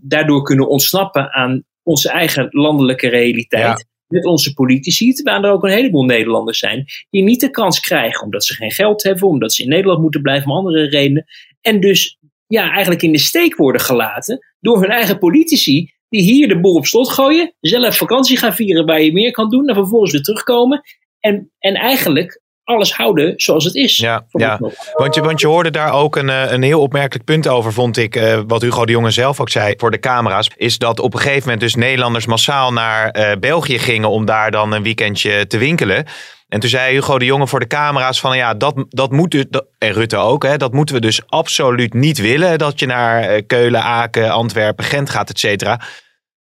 [0.00, 3.62] daardoor kunnen ontsnappen aan onze eigen landelijke realiteit.
[3.62, 3.84] Ja.
[4.06, 8.22] Met onze politici, terwijl er ook een heleboel Nederlanders zijn die niet de kans krijgen
[8.22, 11.24] omdat ze geen geld hebben, omdat ze in Nederland moeten blijven om andere redenen.
[11.60, 16.48] En dus ja, eigenlijk in de steek worden gelaten door hun eigen politici, die hier
[16.48, 19.74] de boel op slot gooien, zelf vakantie gaan vieren waar je meer kan doen, en
[19.74, 20.82] vervolgens weer terugkomen.
[21.20, 23.96] En, en eigenlijk alles houden zoals het is.
[23.96, 24.58] Ja, ja.
[24.92, 28.16] Want, je, want je hoorde daar ook een, een heel opmerkelijk punt over, vond ik.
[28.16, 30.50] Uh, wat Hugo de Jonge zelf ook zei voor de camera's.
[30.56, 34.50] Is dat op een gegeven moment dus Nederlanders massaal naar uh, België gingen om daar
[34.50, 36.06] dan een weekendje te winkelen.
[36.48, 39.44] En toen zei Hugo de Jonge voor de camera's van ja, dat, dat moet dus,
[39.78, 42.58] en Rutte ook, hè, dat moeten we dus absoluut niet willen.
[42.58, 45.80] Dat je naar Keulen, Aken, Antwerpen, Gent gaat, et cetera.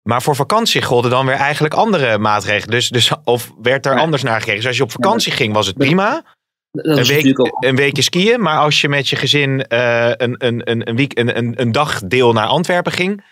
[0.03, 2.75] Maar voor vakantie golden dan weer eigenlijk andere maatregelen.
[2.75, 4.59] Dus, dus of werd er anders naar gekeken?
[4.59, 6.23] Dus als je op vakantie ging, was het prima.
[6.71, 8.41] Een, week, een, weekje skiën.
[8.41, 11.71] Maar als je met je gezin uh, een, een, een, een, week, een, een, een
[11.71, 13.23] dagdeel naar Antwerpen ging.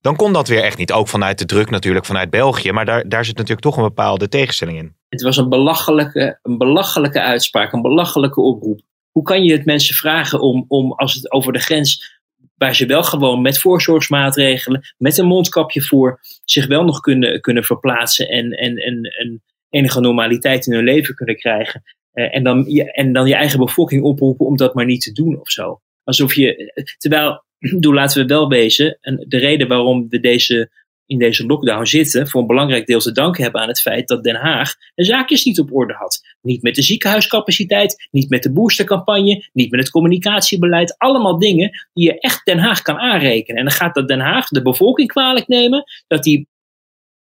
[0.00, 0.92] Dan kon dat weer echt niet.
[0.92, 2.72] Ook vanuit de druk natuurlijk vanuit België.
[2.72, 4.96] Maar daar, daar zit natuurlijk toch een bepaalde tegenstelling in.
[5.08, 7.72] Het was een belachelijke, een belachelijke uitspraak.
[7.72, 8.80] Een belachelijke oproep.
[9.10, 12.20] Hoe kan je het mensen vragen om, om als het over de grens
[12.54, 17.64] waar ze wel gewoon met voorzorgsmaatregelen, met een mondkapje voor, zich wel nog kunnen, kunnen
[17.64, 21.82] verplaatsen en, en, en, en enige normaliteit in hun leven kunnen krijgen.
[22.14, 25.12] Uh, en, dan, je, en dan je eigen bevolking oproepen om dat maar niet te
[25.12, 25.80] doen of zo.
[26.04, 27.44] Alsof je, terwijl,
[27.80, 30.70] doe, laten we wel wezen, en de reden waarom we deze
[31.06, 34.22] in deze lockdown zitten, voor een belangrijk deel te danken hebben aan het feit dat
[34.22, 36.22] Den Haag de zaakjes niet op orde had.
[36.42, 40.98] Niet met de ziekenhuiscapaciteit, niet met de boostercampagne, niet met het communicatiebeleid.
[40.98, 43.58] Allemaal dingen die je echt Den Haag kan aanrekenen.
[43.58, 46.48] En dan gaat dat Den Haag de bevolking kwalijk nemen, dat die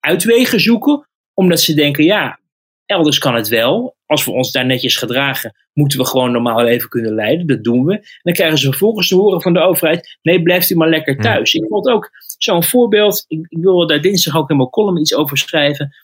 [0.00, 2.40] uitwegen zoeken, omdat ze denken, ja,
[2.86, 3.96] elders kan het wel.
[4.10, 7.46] Als we ons daar netjes gedragen, moeten we gewoon normaal leven kunnen leiden.
[7.46, 7.92] Dat doen we.
[7.92, 11.16] En dan krijgen ze vervolgens te horen van de overheid: nee, blijft u maar lekker
[11.16, 11.54] thuis.
[11.54, 13.24] Ik vond ook zo'n voorbeeld.
[13.28, 15.96] Ik, ik wil daar dinsdag ook in mijn column iets over schrijven.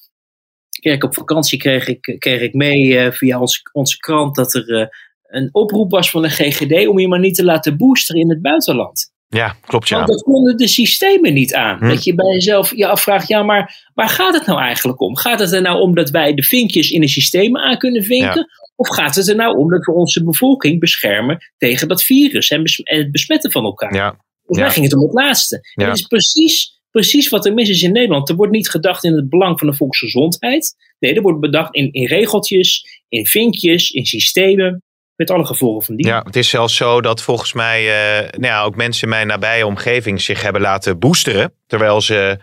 [0.80, 4.68] Kijk, op vakantie kreeg ik, kreeg ik mee uh, via ons, onze krant dat er
[4.68, 4.86] uh,
[5.26, 8.42] een oproep was van de GGD om je maar niet te laten boosteren in het
[8.42, 9.14] buitenland.
[9.28, 9.96] Ja, klopt ja.
[9.96, 11.78] Want dat konden de systemen niet aan.
[11.78, 11.88] Hm.
[11.88, 15.16] Dat je bij jezelf je afvraagt, ja, maar waar gaat het nou eigenlijk om?
[15.16, 18.36] Gaat het er nou om dat wij de vinkjes in de systemen aan kunnen vinken?
[18.36, 18.64] Ja.
[18.76, 22.62] Of gaat het er nou om dat we onze bevolking beschermen tegen dat virus en
[22.84, 23.94] het besmetten van elkaar?
[23.94, 24.16] Ja.
[24.44, 25.68] Volgens mij ging het om het laatste.
[25.74, 25.86] Ja.
[25.86, 28.28] Het is precies, precies wat er mis is in Nederland.
[28.28, 30.74] Er wordt niet gedacht in het belang van de volksgezondheid.
[30.98, 34.82] Nee, er wordt bedacht in, in regeltjes, in vinkjes, in systemen.
[35.16, 36.06] Met alle gevolgen van die.
[36.06, 39.26] Ja, het is zelfs zo dat volgens mij uh, nou ja, ook mensen in mijn
[39.26, 41.52] nabije omgeving zich hebben laten boosteren.
[41.66, 42.38] Terwijl ze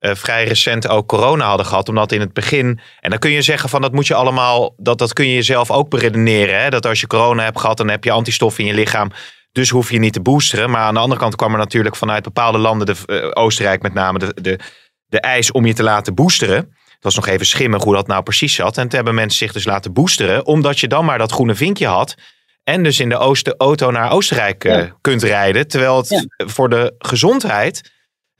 [0.00, 1.88] uh, vrij recent ook corona hadden gehad.
[1.88, 2.80] Omdat in het begin.
[3.00, 4.74] En dan kun je zeggen van dat moet je allemaal.
[4.76, 6.62] Dat, dat kun je jezelf ook beredeneren.
[6.62, 6.70] Hè?
[6.70, 9.10] Dat als je corona hebt gehad, dan heb je antistoffen in je lichaam.
[9.52, 10.70] Dus hoef je niet te boosteren.
[10.70, 13.94] Maar aan de andere kant kwam er natuurlijk vanuit bepaalde landen, de, uh, Oostenrijk met
[13.94, 14.58] name, de, de,
[15.06, 16.74] de eis om je te laten boosteren.
[17.00, 18.76] Het was nog even schimmig hoe dat nou precies zat.
[18.76, 21.86] En toen hebben mensen zich dus laten boosteren, omdat je dan maar dat groene vinkje
[21.86, 22.14] had.
[22.64, 24.96] En dus in de Oosten, auto naar Oostenrijk uh, ja.
[25.00, 25.68] kunt rijden.
[25.68, 26.46] Terwijl het ja.
[26.46, 27.90] voor de gezondheid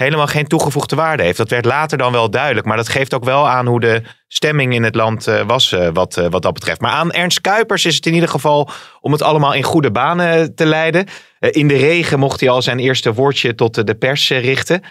[0.01, 1.37] helemaal geen toegevoegde waarde heeft.
[1.37, 2.67] Dat werd later dan wel duidelijk.
[2.67, 5.89] Maar dat geeft ook wel aan hoe de stemming in het land eh, was eh,
[5.93, 6.81] wat, eh, wat dat betreft.
[6.81, 8.71] Maar aan Ernst Kuipers is het in ieder geval
[9.01, 11.07] om het allemaal in goede banen te leiden.
[11.39, 14.83] in de regen mocht hij al zijn eerste woordje tot de pers richten.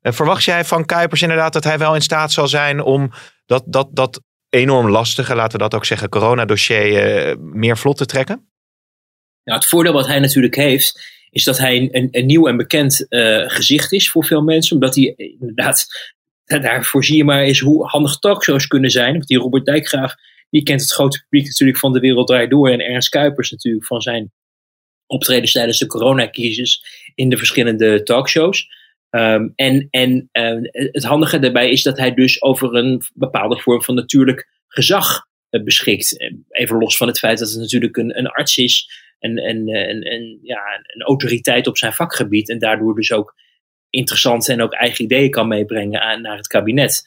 [0.00, 3.12] Verwacht jij van Kuipers inderdaad dat hij wel in staat zal zijn om
[3.46, 8.48] dat, dat, dat enorm lastige, laten we dat ook zeggen, coronadossier meer vlot te trekken?
[9.42, 13.48] Ja, het voordeel wat hij natuurlijk heeft, is dat hij een, nieuw en bekend uh,
[13.48, 14.74] gezicht is voor veel mensen.
[14.74, 15.86] Omdat hij inderdaad,
[16.44, 19.12] daarvoor zie je maar eens hoe handig talkshows kunnen zijn.
[19.12, 20.14] Want die Robert Dijkgraaf,
[20.50, 22.68] die kent het grote publiek natuurlijk van De Wereld Draait Door.
[22.68, 24.32] En Ernst Kuipers natuurlijk van zijn
[25.06, 26.82] optredens tijdens de coronacrisis
[27.14, 28.68] in de verschillende talkshows.
[29.10, 33.82] Um, en en uh, het handige daarbij is dat hij dus over een bepaalde vorm
[33.82, 36.32] van natuurlijk gezag uh, beschikt.
[36.48, 40.38] Even los van het feit dat het natuurlijk een, arts is en, en, en, en
[40.42, 42.48] ja, een autoriteit op zijn vakgebied.
[42.48, 43.34] En daardoor dus ook
[43.90, 47.02] interessante en ook eigen ideeën kan meebrengen naar het kabinet.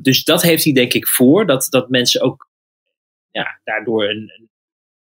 [0.00, 1.46] Dus dat heeft hij denk ik voor.
[1.46, 2.50] Dat, dat mensen ook
[3.30, 4.48] ja, daardoor een,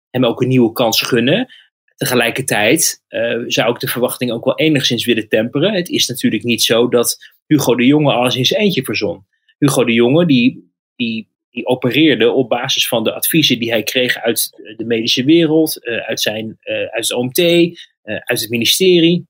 [0.09, 1.53] hem ook een nieuwe kans gunnen.
[2.01, 5.73] Tegelijkertijd uh, zou ik de verwachting ook wel enigszins willen temperen.
[5.73, 9.25] Het is natuurlijk niet zo dat Hugo de Jonge alles in zijn eentje verzon.
[9.57, 14.17] Hugo de Jonge die, die die opereerde op basis van de adviezen die hij kreeg
[14.17, 17.39] uit de medische wereld, uh, uit, zijn, uh, uit het OMT,
[18.03, 19.27] uit het ministerie.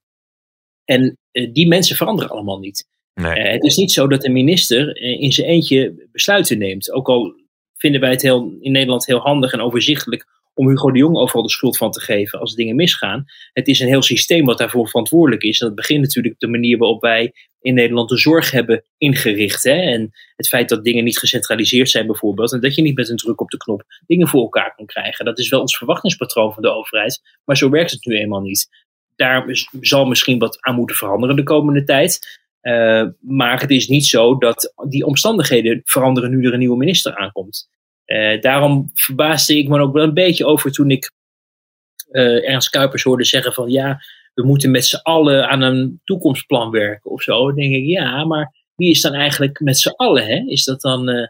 [0.86, 2.88] En die mensen veranderen allemaal niet.
[3.14, 3.40] Nee.
[3.40, 6.92] het is niet zo dat een minister in zijn eentje besluiten neemt.
[6.92, 7.36] Ook al
[7.78, 11.44] vinden wij het heel, in Nederland heel handig en overzichtelijk om Hugo de Jong overal
[11.44, 13.26] de schuld van te geven als dingen misgaan.
[13.54, 15.60] Het is een heel systeem wat daarvoor verantwoordelijk is.
[15.60, 19.64] En dat begint natuurlijk de manier waarop wij in Nederland de zorg hebben ingericht.
[19.64, 19.82] Hè?
[19.82, 22.54] En het feit dat dingen niet gecentraliseerd zijn bijvoorbeeld.
[22.54, 25.26] En dat je niet met een druk op de knop dingen voor elkaar kan krijgen.
[25.26, 27.22] Dat is wel ons verwachtingspatroon van de overheid.
[27.46, 28.68] Maar zo werkt het nu eenmaal niet.
[29.16, 29.46] Daar
[29.82, 32.40] zal misschien wat aan moeten veranderen de komende tijd.
[32.62, 37.16] Uh, maar het is niet zo dat die omstandigheden veranderen nu er een nieuwe minister
[37.16, 37.70] aankomt.
[38.12, 41.12] Uh, daarom verbaasde ik me ook wel een beetje over toen ik
[42.12, 44.02] uh, Ernst Kuipers hoorde zeggen van ja,
[44.34, 47.46] we moeten met z'n allen aan een toekomstplan werken of zo.
[47.46, 50.26] Dan denk ik ja, maar wie is dan eigenlijk met z'n allen?
[50.26, 50.44] Hè?
[50.48, 51.28] Is dat dan uh,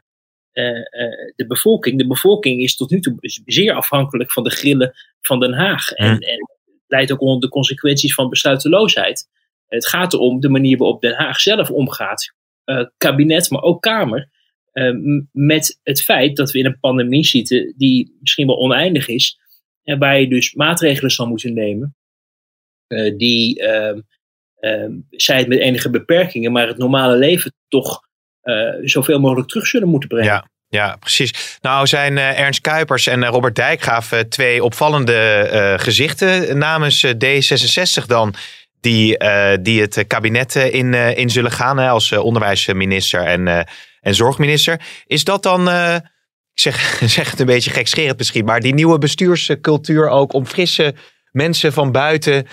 [1.36, 1.98] de bevolking?
[1.98, 3.16] De bevolking is tot nu toe
[3.46, 5.92] zeer afhankelijk van de grillen van Den Haag.
[5.92, 6.50] En, en
[6.88, 9.28] leidt ook onder de consequenties van besluiteloosheid.
[9.68, 12.34] Het gaat erom de manier waarop Den Haag zelf omgaat.
[12.98, 14.30] kabinet, maar ook Kamer
[14.74, 19.40] uh, met het feit dat we in een pandemie zitten die misschien wel oneindig is.
[19.84, 21.96] En waar je dus maatregelen zal moeten nemen.
[22.88, 23.96] Uh, die, uh,
[25.10, 28.02] zij het met enige beperkingen, maar het normale leven toch
[28.44, 30.28] uh, zoveel mogelijk terug zullen moeten brengen.
[30.28, 30.50] Ja.
[30.68, 31.58] Ja, precies.
[31.62, 38.34] Nou zijn Ernst Kuipers en Robert Dijkgraaf twee opvallende gezichten namens D66 dan
[38.80, 39.18] die,
[39.62, 43.66] die het kabinet in, in zullen gaan als onderwijsminister en
[44.02, 44.82] en zorgminister.
[45.06, 45.96] Is dat dan, uh,
[46.54, 50.94] ik zeg, zeg het een beetje gekscherend misschien, maar die nieuwe bestuurscultuur ook om frisse
[51.32, 52.46] mensen van buiten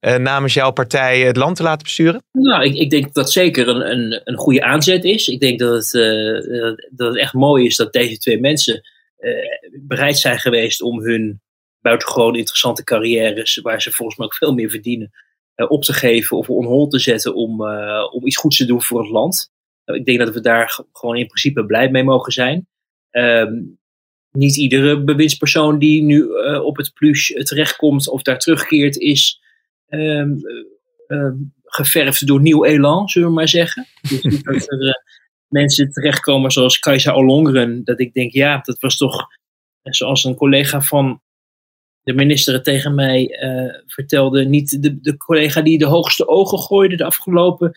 [0.00, 2.22] uh, namens jouw partij het land te laten besturen?
[2.32, 5.28] Nou, ik, ik denk dat dat zeker een, een, een goede aanzet is.
[5.28, 8.92] Ik denk dat het, uh, dat het echt mooi is dat deze twee mensen
[9.86, 11.40] bereid zijn geweest om hun
[11.80, 15.10] buitengewoon interessante carrières, waar ze volgens mij ook veel meer verdienen,
[15.68, 17.66] op te geven of on hold te zetten om,
[18.10, 19.53] om iets goeds te doen voor het land.
[19.84, 22.66] Ik denk dat we daar gewoon in principe blij mee mogen zijn.
[23.10, 23.78] Um,
[24.30, 29.40] niet iedere bewindspersoon die nu uh, op het plus terechtkomt of daar terugkeert, is
[29.88, 30.38] um,
[31.08, 31.32] uh,
[31.64, 33.86] geverfd door nieuw elan, zullen we maar zeggen.
[34.08, 34.92] Dus dat er uh,
[35.48, 39.26] mensen terechtkomen zoals Kajsa Ollongren, dat ik denk, ja, dat was toch,
[39.82, 41.20] zoals een collega van
[42.02, 43.38] de minister tegen mij
[43.86, 47.72] vertelde, niet de, de collega die de hoogste ogen gooide de afgelopen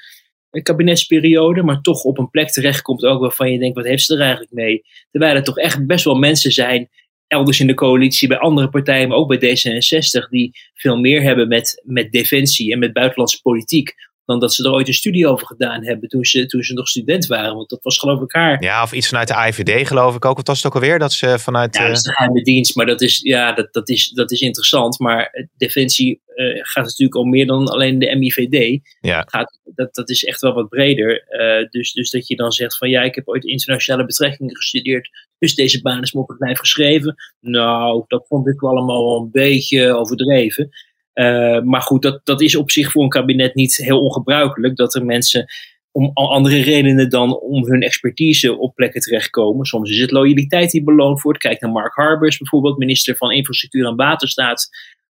[0.61, 4.21] kabinetsperiode, maar toch op een plek terechtkomt ook waarvan je denkt, wat heeft ze er
[4.21, 4.83] eigenlijk mee?
[5.11, 6.89] Terwijl er toch echt best wel mensen zijn,
[7.27, 11.47] elders in de coalitie, bij andere partijen, maar ook bij D66, die veel meer hebben
[11.47, 13.95] met, met defensie en met buitenlandse politiek
[14.27, 16.87] dan dat ze er ooit een studie over gedaan hebben toen ze, toen ze nog
[16.87, 17.55] student waren.
[17.55, 18.63] Want dat was geloof ik haar.
[18.63, 20.37] Ja, of iets vanuit de IVD geloof ik ook.
[20.37, 20.99] Wat was het ook alweer?
[20.99, 21.75] Dat ze vanuit...
[21.75, 22.75] Ja, dat is de geheime dienst.
[22.75, 24.99] Maar dat is, ja, dat, dat, is, dat is interessant.
[24.99, 28.79] Maar Defensie uh, gaat natuurlijk om meer dan alleen de MIVD.
[28.99, 29.23] Ja.
[29.27, 31.25] Gaat, dat, dat is echt wel wat breder.
[31.29, 35.09] Uh, dus, dus dat je dan zegt van ja, ik heb ooit internationale betrekkingen gestudeerd.
[35.39, 37.15] Dus deze baan is me op het lijf geschreven.
[37.39, 40.69] Nou, dat vond ik allemaal wel een beetje overdreven.
[41.19, 44.75] Uh, maar goed, dat, dat is op zich voor een kabinet niet heel ongebruikelijk.
[44.75, 45.45] Dat er mensen
[45.91, 49.65] om andere redenen dan om hun expertise op plekken terechtkomen.
[49.65, 51.39] Soms is het loyaliteit die beloond wordt.
[51.39, 54.69] Kijk naar Mark Harbers bijvoorbeeld, minister van Infrastructuur en Waterstaat.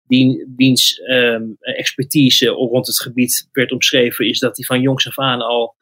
[0.06, 5.18] die, wiens ehm, expertise rond het gebied werd omschreven, is dat hij van jongs af
[5.18, 5.76] aan al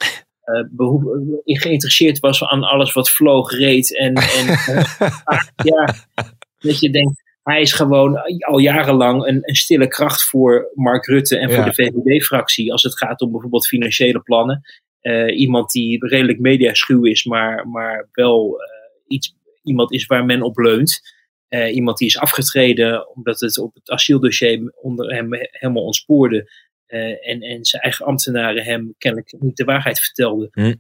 [0.77, 3.99] uh, geïnteresseerd was aan alles wat vloog, reed.
[3.99, 4.47] En, en
[5.73, 5.95] ja,
[6.59, 11.39] dat je denkt, hij is gewoon al jarenlang een, een stille kracht voor Mark Rutte
[11.39, 14.63] en voor de VVD-fractie als het gaat om bijvoorbeeld financiële plannen.
[15.03, 20.43] Uh, iemand die redelijk mediaschuw is, maar, maar wel uh, iets, iemand is waar men
[20.43, 21.01] op leunt.
[21.49, 26.51] Uh, iemand die is afgetreden omdat het op het asieldossier onder hem helemaal ontspoorde.
[26.87, 30.49] en, en zijn eigen ambtenaren hem kennelijk niet de waarheid vertelden.
[30.53, 30.75] Hm.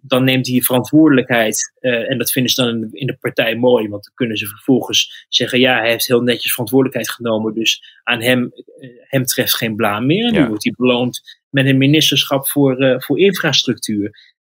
[0.00, 1.72] Dan neemt hij verantwoordelijkheid.
[1.80, 3.88] en dat vinden ze dan in de, in de, partij mooi.
[3.88, 7.54] Want dan kunnen ze vervolgens zeggen: ja, hij heeft heel netjes verantwoordelijkheid genomen.
[7.54, 8.52] Dus aan hem,
[9.00, 10.26] hem treft geen blaam meer.
[10.26, 10.40] En ja.
[10.40, 14.38] nu wordt hij beloond met een ministerschap voor, uh, voor infrastructuur.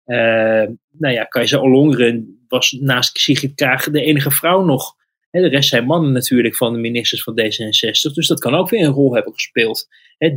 [0.91, 4.95] Nou ja, Kajsa Ollongren was naast Sigrid Kaag de enige vrouw nog.
[5.31, 8.13] De rest zijn mannen natuurlijk van de ministers van D66.
[8.13, 9.87] Dus dat kan ook weer een rol hebben gespeeld.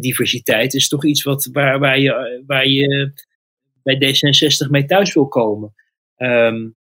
[0.01, 3.13] Diversiteit is toch iets wat, waar, waar, je, waar je
[3.87, 5.75] bij D66 mee thuis wil komen.
[6.17, 6.77] Um,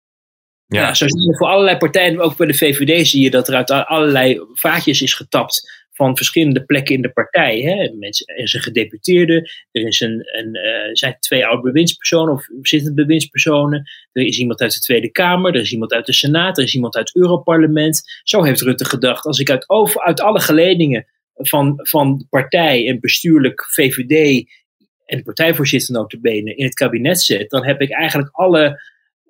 [0.67, 0.93] ja.
[0.93, 3.71] zo zie je voor allerlei partijen, ook bij de VVD zie je dat er uit
[3.71, 7.59] allerlei vaatjes is getapt van verschillende plekken in de partij.
[7.59, 7.93] Hè.
[7.93, 12.47] Mensen, er is een gedeputeerde, er is een, een, uh, zijn twee oude bewindspersonen of
[12.61, 13.89] zittende bewindspersonen.
[14.11, 16.75] Er is iemand uit de Tweede Kamer, er is iemand uit de Senaat, er is
[16.75, 18.01] iemand uit het Europarlement.
[18.23, 22.87] Zo heeft Rutte gedacht, als ik uit, over, uit alle geledingen van, van de partij
[22.87, 24.45] en bestuurlijk VVD
[25.13, 28.82] en de partijvoorzitter notabene in het kabinet zet, dan heb ik eigenlijk alle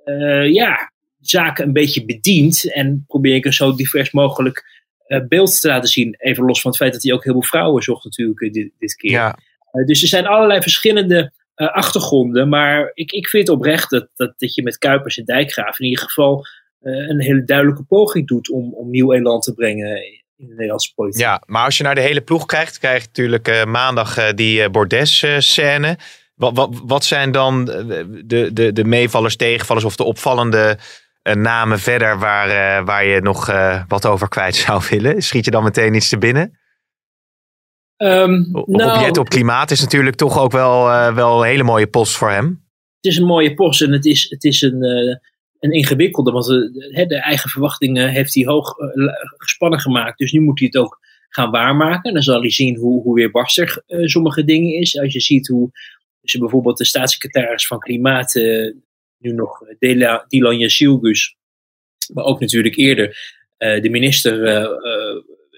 [0.06, 5.62] uh, ja, zaken een beetje bediend en probeer ik er zo divers mogelijk uh, beeld
[5.62, 6.16] te laten zien.
[6.18, 8.72] Even los van het feit dat hij ook heel veel vrouwen zocht natuurlijk eh, dit,
[8.80, 9.12] dit keer.
[9.12, 9.38] Ja.
[9.86, 12.50] Dus er zijn allerlei verschillende achtergronden.
[12.50, 16.04] Maar ik, ik vind oprecht dat, dat, dat je met Kuipers en Dijkgraaf in ieder
[16.04, 16.46] geval
[16.80, 20.02] een hele duidelijke poging doet om, om nieuw elan te brengen
[20.36, 21.22] in de Nederlandse politiek.
[21.22, 25.98] Ja, maar als je naar de hele ploeg kijkt, krijg je natuurlijk maandag die Bordes-scène.
[26.36, 30.78] Wat, wat, wat zijn dan de, de, de meevallers, tegenvallers of de opvallende
[31.24, 35.22] namen verder waar, uh, waar je nog uh, wat over kwijt zou willen?
[35.22, 36.58] Schiet je dan meteen iets te binnen?
[37.98, 42.16] Um, nou, op klimaat is natuurlijk toch ook wel, uh, wel een hele mooie post
[42.16, 42.46] voor hem.
[43.02, 44.82] Het is een mooie post en het is, het is een,
[45.64, 46.32] een ingewikkelde.
[46.32, 48.76] Want de, de, eigen verwachtingen heeft hij hoog
[49.38, 50.18] gespannen gemaakt.
[50.18, 51.00] Dus nu moet hij het ook
[51.30, 52.04] gaan waarmaken.
[52.04, 55.00] En dan zal hij zien hoe, hoe weerbarstig sommige dingen is.
[55.00, 55.70] Als je ziet hoe
[56.24, 58.34] ze bijvoorbeeld de staatssecretaris van Klimaat
[59.24, 61.36] nu nog eh, Dylan Jasilgus,
[62.14, 63.18] maar ook natuurlijk eerder
[63.58, 64.68] eh, de minister eh,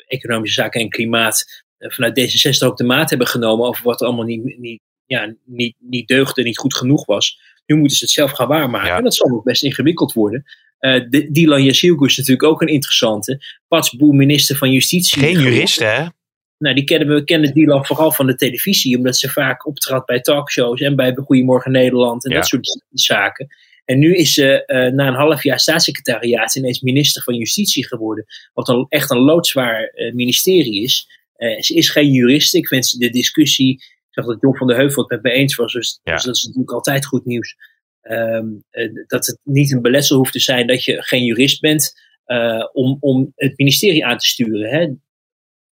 [0.07, 4.57] Economische Zaken en Klimaat vanuit D66 ook de maat hebben genomen over wat allemaal niet,
[4.57, 7.39] niet, ja, niet, niet deugde, niet goed genoeg was.
[7.65, 8.95] Nu moeten ze het zelf gaan waarmaken.
[8.95, 10.45] En dat zal ook best ingewikkeld worden.
[10.79, 13.41] Uh, Dylan Jasilgus is natuurlijk ook een interessante.
[13.67, 15.21] Pats Boe, minister van Justitie.
[15.21, 16.05] Geen jurist, hè?
[16.57, 20.21] Nou, die kennen we kennen Dylan vooral van de televisie, omdat ze vaak optrad bij
[20.21, 23.47] talkshows en bij Goedemorgen Nederland en dat soort zaken.
[23.85, 28.25] En nu is ze uh, na een half jaar staatssecretariaat ineens minister van Justitie geworden.
[28.53, 31.07] Wat een, echt een loodzwaar uh, ministerie is.
[31.37, 32.53] Uh, ze is geen jurist.
[32.53, 33.83] Ik vind de discussie.
[34.15, 35.73] Zag dat John van der Heuvel het met me eens was.
[35.73, 36.13] Dus, ja.
[36.13, 37.55] dus dat is natuurlijk altijd goed nieuws.
[38.01, 38.63] Um,
[39.07, 41.93] dat het niet een beletsel hoeft te zijn dat je geen jurist bent.
[42.73, 44.69] om, om het ministerie aan te sturen.
[44.69, 44.93] Hè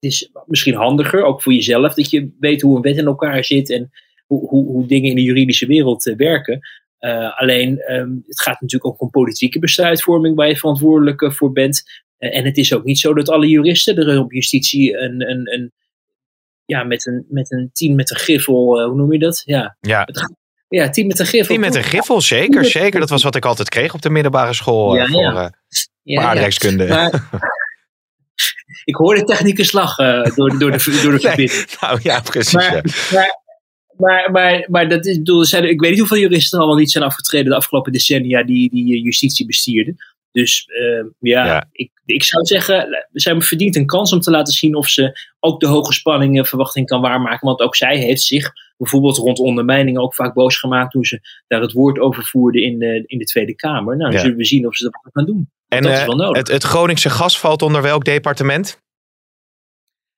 [0.01, 3.43] het is misschien handiger, ook voor jezelf, dat je weet hoe een wet in elkaar
[3.43, 3.91] zit en
[4.25, 6.59] hoe, hoe, hoe dingen in de juridische wereld uh, werken.
[6.99, 11.83] Uh, alleen, um, het gaat natuurlijk ook om politieke besluitvorming waar je verantwoordelijk voor bent.
[12.17, 15.71] en het is ook niet zo dat alle juristen er op justitie een, een, een
[16.71, 19.41] ja, met een, met een team met een griffel, hoe noem je dat?
[19.45, 20.03] Ja, ja.
[20.05, 20.35] Het,
[20.67, 21.55] ja, team met een griffel.
[21.55, 22.65] Team met een griffel, zeker.
[22.65, 25.53] Zeker, dat was wat ik altijd kreeg op de middelbare school ja, voor ja.
[26.03, 26.87] Ja, aardrijkskunde.
[26.87, 27.29] Maar,
[28.91, 31.67] ik hoor de technicus lachen door, door de, door de verbinding.
[31.81, 32.53] nou ja, precies.
[32.53, 32.81] Maar,
[33.11, 33.39] maar,
[33.97, 36.91] maar, maar, maar, dat is, bedoel, zijn, ik weet niet hoeveel juristen er allemaal niet
[36.91, 39.95] zijn afgetreden de afgelopen decennia die, die eh, justitie bestierden.
[40.31, 44.53] Dus uh, ja, ja, Ik, ik zou zeggen, zij verdient een kans om te laten
[44.53, 47.47] zien of ze ook de hoge spanningen verwachting kan waarmaken.
[47.47, 51.61] Want ook zij heeft zich bijvoorbeeld rond ondermijning ook vaak boos gemaakt toen ze daar
[51.61, 53.97] het woord over voerde in de, in de Tweede Kamer.
[53.97, 55.49] Nou, dan zullen we zien of ze dat gaan doen.
[55.67, 56.37] En dat is wel nodig.
[56.37, 58.79] Het, het Groningse gas valt onder welk departement?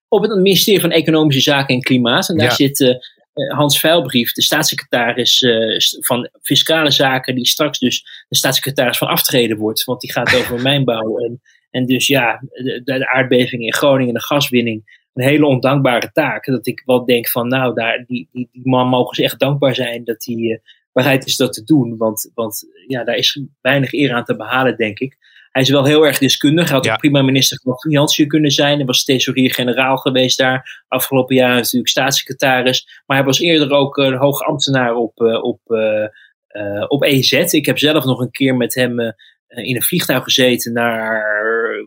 [0.07, 2.29] Op het ministerie van Economische Zaken en Klimaat.
[2.29, 2.95] En daar zit uh,
[3.33, 9.57] Hans Veilbrief, de staatssecretaris uh, van Fiscale Zaken, die straks dus de staatssecretaris van aftreden
[9.57, 9.83] wordt.
[9.83, 11.17] Want die gaat over mijnbouw.
[11.17, 11.41] En,
[11.71, 15.01] en dus ja, de, de aardbeving in Groningen, de gaswinning.
[15.13, 16.45] Een hele ondankbare taak.
[16.45, 19.75] Dat ik wel denk van, nou, daar, die, die, die man mogen ze echt dankbaar
[19.75, 20.57] zijn dat hij uh,
[20.91, 21.97] bereid is dat te doen.
[21.97, 25.17] Want, want ja, daar is weinig eer aan te behalen, denk ik.
[25.53, 26.65] Hij is wel heel erg deskundig.
[26.65, 26.91] Hij had Ja.
[26.93, 28.77] ook prima minister van Financiën kunnen zijn.
[28.77, 30.83] Hij was thesaurier-generaal geweest daar.
[30.87, 33.01] Afgelopen jaar natuurlijk staatssecretaris.
[33.05, 36.03] Maar hij was eerder ook een hoge ambtenaar op, eh, op, eh,
[36.47, 37.31] eh, op EZ.
[37.31, 38.99] Ik heb zelf nog een keer met hem
[39.47, 41.23] in een vliegtuig gezeten naar,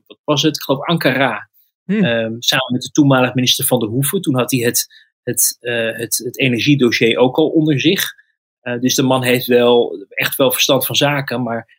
[0.06, 0.56] wat was het?
[0.56, 1.48] Ik geloof Ankara.
[1.84, 2.04] Hmm.
[2.04, 4.20] Ehm, samen met de toenmalig minister van der Hoeven.
[4.20, 4.86] Toen had hij het,
[5.22, 5.56] het,
[5.96, 8.12] het, het energiedossier ook al onder zich.
[8.80, 11.42] Dus de man heeft wel echt wel verstand van zaken.
[11.42, 11.75] Maar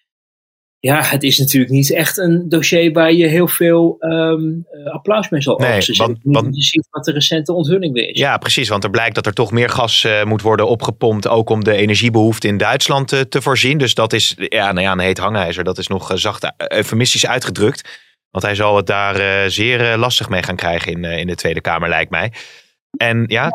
[0.79, 5.29] ja, het is natuurlijk niet echt een dossier waar je heel veel ehm, eh, applaus
[5.29, 5.97] mee zal Nee, oogsten.
[5.97, 8.19] want- want- je ziet wat de recente onthulling weer is.
[8.19, 8.69] Ja, precies.
[8.69, 11.27] Want er blijkt dat er toch meer gas eh, moet worden opgepompt.
[11.27, 13.77] Ook om de energiebehoefte in Duitsland eh, te voorzien.
[13.77, 15.63] Dus dat is ja, nou ja, een heet hangijzer.
[15.63, 18.05] Dat is nog eh, zacht eufemistisch uitgedrukt.
[18.31, 21.89] Want hij zal het daar zeer lastig mee gaan krijgen in, in de Tweede Kamer,
[21.89, 22.31] lijkt mij.
[22.97, 23.49] En ja,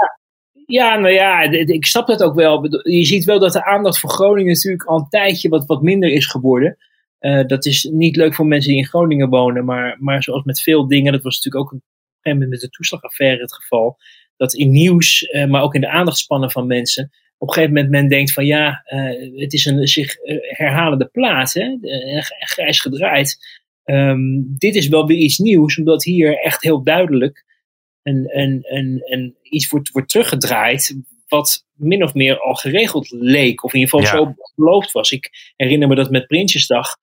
[0.67, 2.67] Ja, nou ja, ik snap dat ook wel.
[2.83, 6.11] Je ziet wel dat de aandacht voor Groningen natuurlijk al een tijdje wat, wat minder
[6.11, 6.77] is geworden.
[7.23, 10.63] Eh, dat is niet leuk voor mensen die in Groningen wonen, maar, maar zoals met
[10.63, 11.85] veel dingen, dat was natuurlijk ook op een
[12.21, 13.97] gegeven moment met de toeslagaffaire het geval,
[14.37, 17.93] dat in nieuws, eh, maar ook in de aandachtspannen van mensen, op een gegeven moment
[17.93, 20.15] men denkt van ja, eh, het is een zich
[20.57, 21.77] herhalende plaat, hè?
[22.39, 23.61] grijs gedraaid.
[23.85, 27.45] Ehm, dit is wel weer iets nieuws, omdat hier echt heel duidelijk
[28.03, 30.97] en, en, en, en iets wordt, wordt teruggedraaid
[31.29, 33.65] wat min of meer al geregeld leek.
[33.65, 34.27] Of in ieder geval Ja.
[34.27, 35.11] zo beloofd was.
[35.11, 36.97] Ik herinner me dat met Prinsjesdag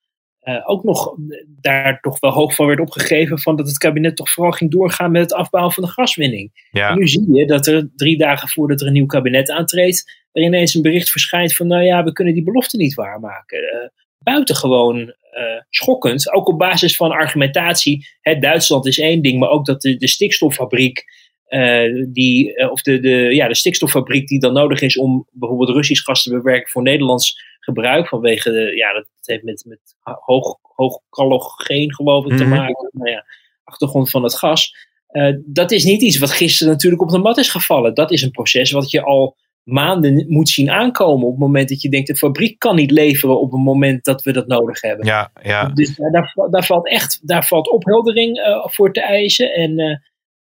[0.55, 1.15] eh, ook nog
[1.61, 5.11] daar toch wel hoog van werd opgegeven van dat het kabinet toch vooral ging doorgaan
[5.11, 6.67] met het afbouwen van de gaswinning.
[6.71, 6.89] ja.
[6.89, 10.43] En nu zie je dat er drie dagen voordat er een nieuw kabinet aantreedt, er
[10.43, 13.57] ineens een bericht verschijnt van nou ja, we kunnen die belofte niet waarmaken.
[13.57, 13.89] Eh
[14.19, 18.07] buitengewoon eh, schokkend, ook op basis van argumentatie.
[18.21, 21.03] Hè, Duitsland is één ding, maar ook dat de, de stikstoffabriek,
[21.45, 25.69] eh, die, eh, of de, de, ja, de stikstoffabriek die dan nodig is om bijvoorbeeld
[25.69, 30.57] Russisch gas te bewerken voor Nederlands gebruik, vanwege de, ja, dat heeft met, met hoog,
[30.61, 32.55] hoog calogeen geloof ik te Mhm.
[32.55, 33.25] maken, nou ja,
[33.63, 34.87] achtergrond van het gas.
[35.07, 37.93] Eh, dat is niet iets wat gisteren natuurlijk op de mat is gevallen.
[37.93, 41.25] Dat is een proces wat je al maanden moet zien aankomen.
[41.25, 44.23] Op het moment dat je denkt, de fabriek kan niet leveren op het moment dat
[44.23, 45.05] we dat nodig hebben.
[45.05, 45.65] ja, ja.
[45.65, 49.53] Dus daar, daar, valt echt daar valt opheldering eh, voor te eisen.
[49.53, 50.01] En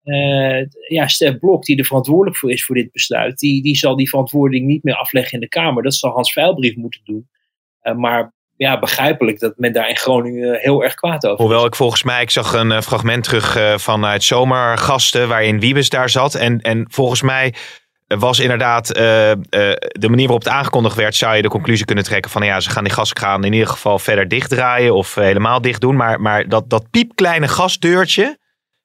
[0.04, 3.76] eh, eh, ja, Stef Blok, die er verantwoordelijk voor is voor dit besluit, die, die
[3.76, 5.84] zal die verantwoording niet meer afleggen in de Kamer.
[5.84, 7.30] Dat zal Hans Veilbrief moeten doen.
[7.80, 11.46] Eh, maar ja, begrijpelijk dat men daar in Groningen heel erg kwaad over.
[11.46, 15.90] Hoewel ik volgens mij, ik zag een eh, fragment terug eh, vanuit Zomergasten, waarin Wiebes
[15.90, 16.36] daar zat.
[16.36, 17.54] En, en volgens mij
[18.18, 19.38] was inderdaad eh, eh,
[19.92, 22.70] de manier waarop het aangekondigd werd, zou je de conclusie kunnen trekken van ja, ze
[22.70, 25.96] gaan die gaskraan in ieder geval verder dichtdraaien of eh, helemaal dicht doen.
[25.96, 28.38] Maar, maar dat, dat piepkleine gasdeurtje,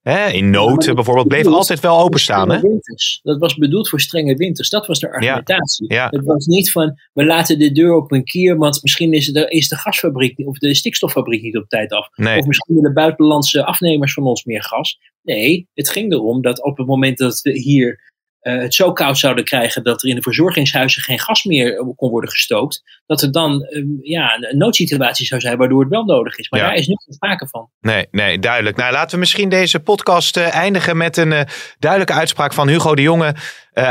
[0.05, 2.51] hè, in nood maar bijvoorbeeld, bleef altijd wel openstaan.
[2.51, 2.61] Hè?
[2.61, 3.21] Winters.
[3.23, 4.69] Dat was bedoeld voor strenge winters.
[4.69, 5.93] Dat was de argumentatie.
[5.93, 6.09] ja.
[6.11, 9.49] Het was niet van, we laten de deur op een kier, want misschien is de,
[9.49, 12.09] is de gasfabriek of de stikstoffabriek niet op tijd af.
[12.15, 12.39] Nee.
[12.39, 14.99] Of misschien willen buitenlandse afnemers van ons meer gas.
[15.23, 18.13] Nee, het ging erom dat op het moment dat we hier
[18.45, 21.87] eh, het zo koud zouden krijgen dat er in de verzorgingshuizen geen gas meer eh,
[21.97, 26.05] kon worden gestookt, dat er dan eh, ja, een noodsituatie zou zijn waardoor het wel
[26.05, 26.51] nodig is.
[26.51, 26.67] Maar Ja.
[26.67, 27.69] daar is geen sprake van.
[27.81, 28.77] Nee, nee, duidelijk.
[28.77, 31.47] Nou, laten we misschien deze podcast eh, eindigen met een
[31.79, 33.35] duidelijke uitspraak van Hugo de Jonge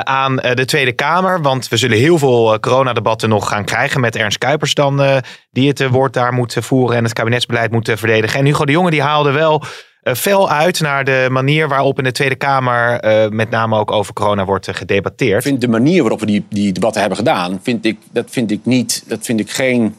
[0.04, 1.42] aan de Tweede Kamer.
[1.42, 5.88] Want we zullen heel veel coronadebatten nog gaan krijgen met Ernst Kuipers dan, die het
[5.88, 8.40] woord daar moet voeren en het kabinetsbeleid moet verdedigen.
[8.40, 9.64] En Hugo de Jonge die haalde wel
[10.04, 14.14] fel uit naar de manier waarop in de Tweede Kamer eh, met name ook over
[14.14, 15.44] corona wordt eh, gedebatteerd.
[15.44, 18.60] vind de manier waarop we die, die debatten hebben gedaan, vind ik, dat vind ik
[18.64, 19.96] niet, dat vind ik geen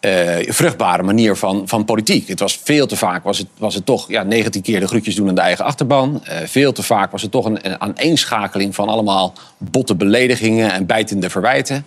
[0.00, 2.28] eh, vruchtbare manier van, van politiek.
[2.28, 5.14] Het was veel te vaak, was het, was het toch ja, 19 keer de groetjes
[5.14, 6.24] doen aan de eigen achterban.
[6.24, 10.86] Eh, veel te vaak was het toch een, een aaneenschakeling van allemaal botte beledigingen en
[10.86, 11.86] bijtende verwijten.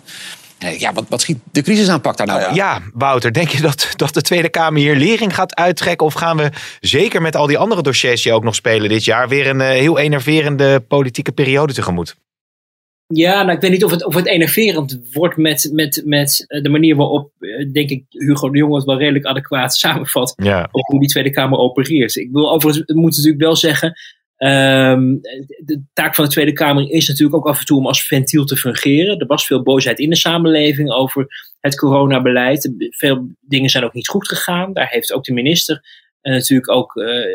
[0.70, 2.54] Ja, wat, wat schiet de crisisaanpak daar nou aan?
[2.54, 6.06] Ja, Wouter, denk je dat, dat de Tweede Kamer hier lering gaat uittrekken?
[6.06, 6.50] Of gaan we
[6.80, 9.68] zeker met al die andere dossiers die ook nog spelen dit jaar weer een eh,
[9.68, 12.16] heel enerverende politieke periode tegemoet?
[13.06, 16.62] Ja, nou, ik weet niet of het, of het enerverend wordt met, met, met eh,
[16.62, 20.32] de manier waarop, eh, denk ik, Hugo de Jonge het wel redelijk adequaat samenvat.
[20.36, 20.68] Ja.
[20.70, 22.16] Op hoe die Tweede Kamer opereert.
[22.16, 23.94] Ik wil overigens, ik moet natuurlijk wel zeggen,
[24.42, 25.14] ehm,
[25.64, 28.44] de taak van de Tweede Kamer is natuurlijk ook af en toe om als ventiel
[28.44, 29.18] te fungeren.
[29.18, 31.26] Er was veel boosheid in de samenleving over
[31.60, 32.72] het coronabeleid.
[32.78, 34.72] Veel dingen zijn ook niet goed gegaan.
[34.72, 35.84] Daar heeft ook de minister
[36.20, 37.26] eh, natuurlijk ook, eh,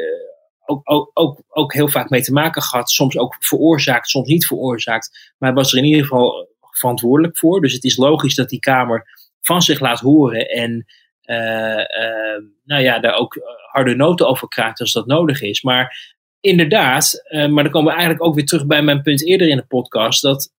[0.65, 2.89] ook, ook, ook, ook heel vaak mee te maken gehad.
[2.89, 5.33] Soms ook veroorzaakt, soms niet veroorzaakt.
[5.37, 7.61] Maar hij was er in ieder geval verantwoordelijk voor.
[7.61, 9.07] Dus het is logisch dat die Kamer
[9.41, 10.85] van zich laat horen en
[11.21, 13.39] eh, nou ja, daar ook
[13.71, 15.61] harde noten over kraakt als dat nodig is.
[15.61, 19.47] Maar inderdaad, eh, maar dan komen we eigenlijk ook weer terug bij mijn punt eerder
[19.47, 20.53] in de podcast, dat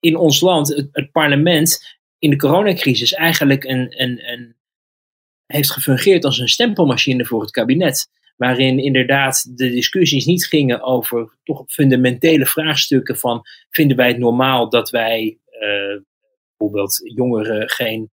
[0.00, 4.56] in ons land het, parlement in de coronacrisis eigenlijk een, een, een
[5.46, 8.10] heeft gefungeerd als een stempelmachine voor het kabinet.
[8.36, 14.68] Waarin inderdaad de discussies niet gingen over toch fundamentele vraagstukken van vinden wij het normaal
[14.68, 16.00] dat wij uh,
[16.48, 18.10] bijvoorbeeld jongeren geen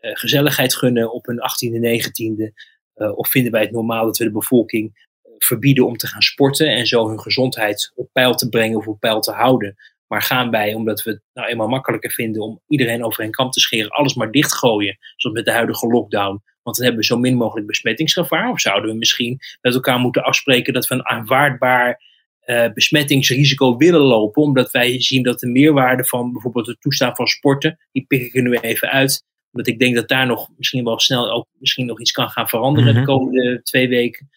[0.00, 2.52] uh, gezelligheid gunnen op hun 18e, 19e.
[2.96, 5.08] Uh, of vinden wij het normaal dat we de bevolking
[5.38, 9.00] verbieden om te gaan sporten en zo hun gezondheid op peil te brengen of op
[9.00, 9.76] peil te houden.
[10.06, 13.50] Maar gaan wij, omdat we het nou eenmaal makkelijker vinden om iedereen over een kam
[13.50, 16.42] te scheren, alles maar dichtgooien, zoals met de huidige lockdown.
[16.62, 18.50] Want dan hebben we zo min mogelijk besmettingsgevaar.
[18.50, 22.02] Of zouden we misschien met elkaar moeten afspreken dat we een aanvaardbaar
[22.46, 27.26] uh, besmettingsrisico willen lopen, omdat wij zien dat de meerwaarde van bijvoorbeeld het toestaan van
[27.26, 30.84] sporten, die pik ik er nu even uit, omdat ik denk dat daar nog misschien
[30.84, 33.06] wel snel ook misschien nog iets kan gaan veranderen mm -hmm.
[33.06, 34.30] de komende twee weken.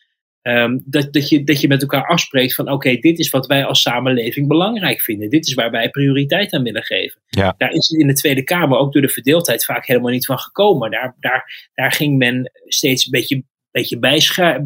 [0.48, 3.48] Um, dat, dat, je, dat je met elkaar afspreekt van oké, okay, dit is wat
[3.48, 5.30] wij als samenleving belangrijk vinden.
[5.30, 7.22] Dit is waar wij prioriteit aan willen geven.
[7.28, 7.56] Ja.
[7.58, 10.39] Daar is het in de Tweede Kamer ook door de verdeeldheid vaak helemaal niet van
[10.39, 10.91] gekomen.
[10.91, 14.00] Daar, daar, daar ging men steeds een beetje, beetje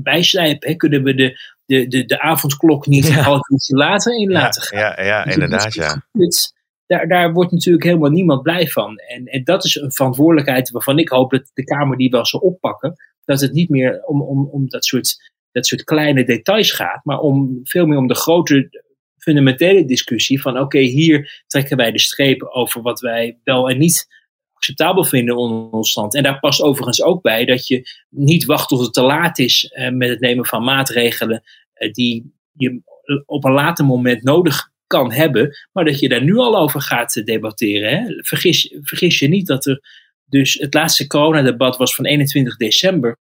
[0.04, 0.70] bijslijpen.
[0.70, 0.76] Hè.
[0.76, 4.80] Kunnen we de, de, de, de avondklok niet een half uurtje later in laten gaan?
[4.80, 5.74] Ja, ja, Dus inderdaad.
[5.74, 6.06] Ja.
[6.12, 6.54] Het,
[6.86, 8.98] daar, daar wordt natuurlijk helemaal niemand blij van.
[8.98, 12.40] En, en dat is een verantwoordelijkheid waarvan ik hoop dat de Kamer die wel zal
[12.40, 12.96] oppakken.
[13.26, 17.20] Dat het niet meer om, om, om dat soort dat soort kleine details gaat, maar
[17.20, 18.70] om veel meer om de grote
[19.18, 24.08] fundamentele discussie van oké, hier trekken wij de streep over wat wij wel en niet
[24.54, 26.16] acceptabel vinden onder ons land.
[26.16, 29.66] En daar past overigens ook bij dat je niet wacht tot het te laat is
[29.66, 31.44] eh, met het nemen van maatregelen
[31.74, 32.82] eh, die je
[33.26, 37.26] op een later moment nodig kan hebben, maar dat je daar nu al over gaat
[37.26, 37.90] debatteren.
[37.90, 38.24] Hè?
[38.24, 39.82] Vergis, vergis je niet dat er
[40.26, 43.18] dus het laatste coronadebat was van 21 december.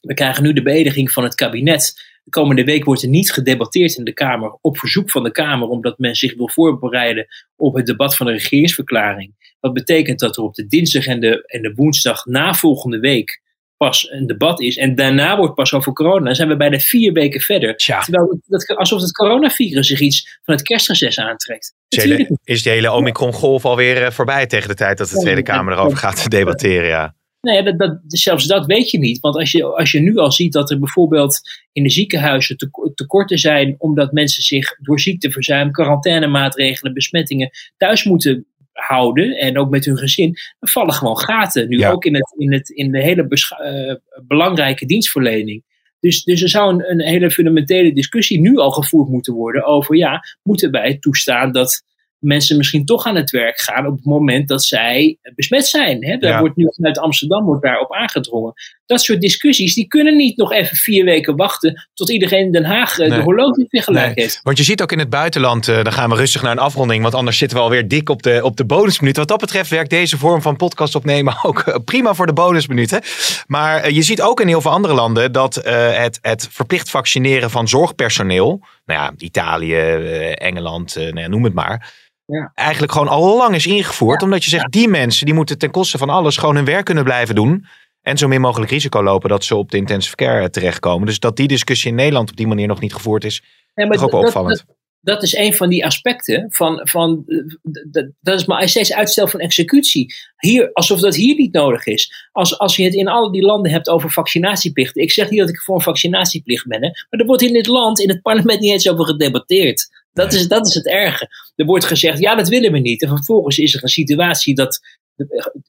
[0.00, 2.08] We krijgen nu de beëdiging van het kabinet.
[2.24, 5.68] De komende week wordt er niet gedebatteerd in de Kamer op verzoek van de Kamer,
[5.68, 7.26] omdat men zich wil voorbereiden
[7.56, 9.54] op het debat van de regeringsverklaring.
[9.60, 13.42] Wat betekent dat er op de dinsdag en de, en de woensdag na volgende week
[13.86, 14.76] pas een debat is.
[14.76, 16.24] En daarna wordt pas over corona.
[16.24, 17.76] Dan zijn we bijna vier weken verder.
[17.76, 18.00] Tja.
[18.00, 21.74] Terwijl dat, alsof het coronavirus zich iets van het kerstreces aantrekt.
[21.88, 25.72] Is, hele, is die hele Omicron-golf alweer voorbij tegen de tijd dat de Tweede Kamer
[25.72, 26.88] erover gaat debatteren?
[26.88, 27.14] Ja.
[27.40, 29.20] Nee, dat, dat, zelfs dat weet je niet.
[29.20, 31.40] Want als je, als je nu al ziet dat er bijvoorbeeld
[31.72, 32.56] in de ziekenhuizen
[32.94, 39.84] tekorten zijn, omdat mensen zich door ziekteverzuim, quarantainemaatregelen, besmettingen thuis moeten houden en ook met
[39.84, 41.68] hun gezin, dan vallen gewoon gaten.
[41.68, 41.90] Nu Ja.
[41.90, 43.94] ook in, het, in, het, in de hele eh,
[44.26, 45.62] belangrijke dienstverlening.
[46.00, 49.96] Dus, dus er zou een, een hele fundamentele discussie nu al gevoerd moeten worden over,
[49.96, 51.82] ja, moeten wij toestaan dat
[52.20, 56.04] mensen misschien toch aan het werk gaan op het moment dat zij besmet zijn.
[56.04, 56.16] Hè?
[56.16, 56.40] Daar Ja.
[56.40, 58.52] wordt nu vanuit Amsterdam wordt daarop aangedrongen.
[58.86, 62.64] Dat soort discussies, die kunnen niet nog even vier weken wachten tot iedereen in Den
[62.64, 63.18] Haag eh, Nee.
[63.18, 64.24] de horloge weer gelijk Nee.
[64.24, 64.40] heeft.
[64.42, 67.02] Want je ziet ook in het buitenland, eh, dan gaan we rustig naar een afronding,
[67.02, 69.16] want anders zitten we alweer dik op de, op de bonusminuut.
[69.16, 73.00] Wat dat betreft werkt deze vorm van podcast opnemen ook eh, prima voor de bonusminuten.
[73.46, 77.68] Maar je ziet ook in heel veel andere landen dat het, het verplicht vaccineren van
[77.68, 79.74] zorgpersoneel, nou ja, Italië,
[80.34, 81.92] Engeland, nou ja, noem het maar.
[82.30, 82.50] Ja.
[82.54, 84.22] Eigenlijk gewoon al lang is ingevoerd.
[84.22, 87.04] Omdat je zegt, die mensen die moeten ten koste van alles gewoon hun werk kunnen
[87.04, 87.66] blijven doen.
[88.02, 91.06] En zo min mogelijk risico lopen dat ze op de intensive care terechtkomen.
[91.06, 93.42] Dus dat die discussie in Nederland op die manier nog niet gevoerd is,
[93.74, 94.64] Ja, maar toch ook wel opvallend.
[94.66, 99.28] Dat, dat is een van die aspecten van, van eh, dat is maar steeds uitstel
[99.28, 100.14] van executie.
[100.36, 102.28] Hier, alsof dat hier niet nodig is.
[102.32, 104.96] Als, als je het in al die landen hebt over vaccinatieplicht.
[104.96, 107.66] Ik zeg niet dat ik voor een vaccinatieplicht ben, hè, maar er wordt in dit
[107.66, 109.88] land, in het parlement, niet eens over gedebatteerd.
[110.12, 111.28] Dat, is, dat is het erge.
[111.56, 113.02] Er wordt gezegd, ja, dat willen we niet.
[113.02, 114.80] En vervolgens is er een situatie dat.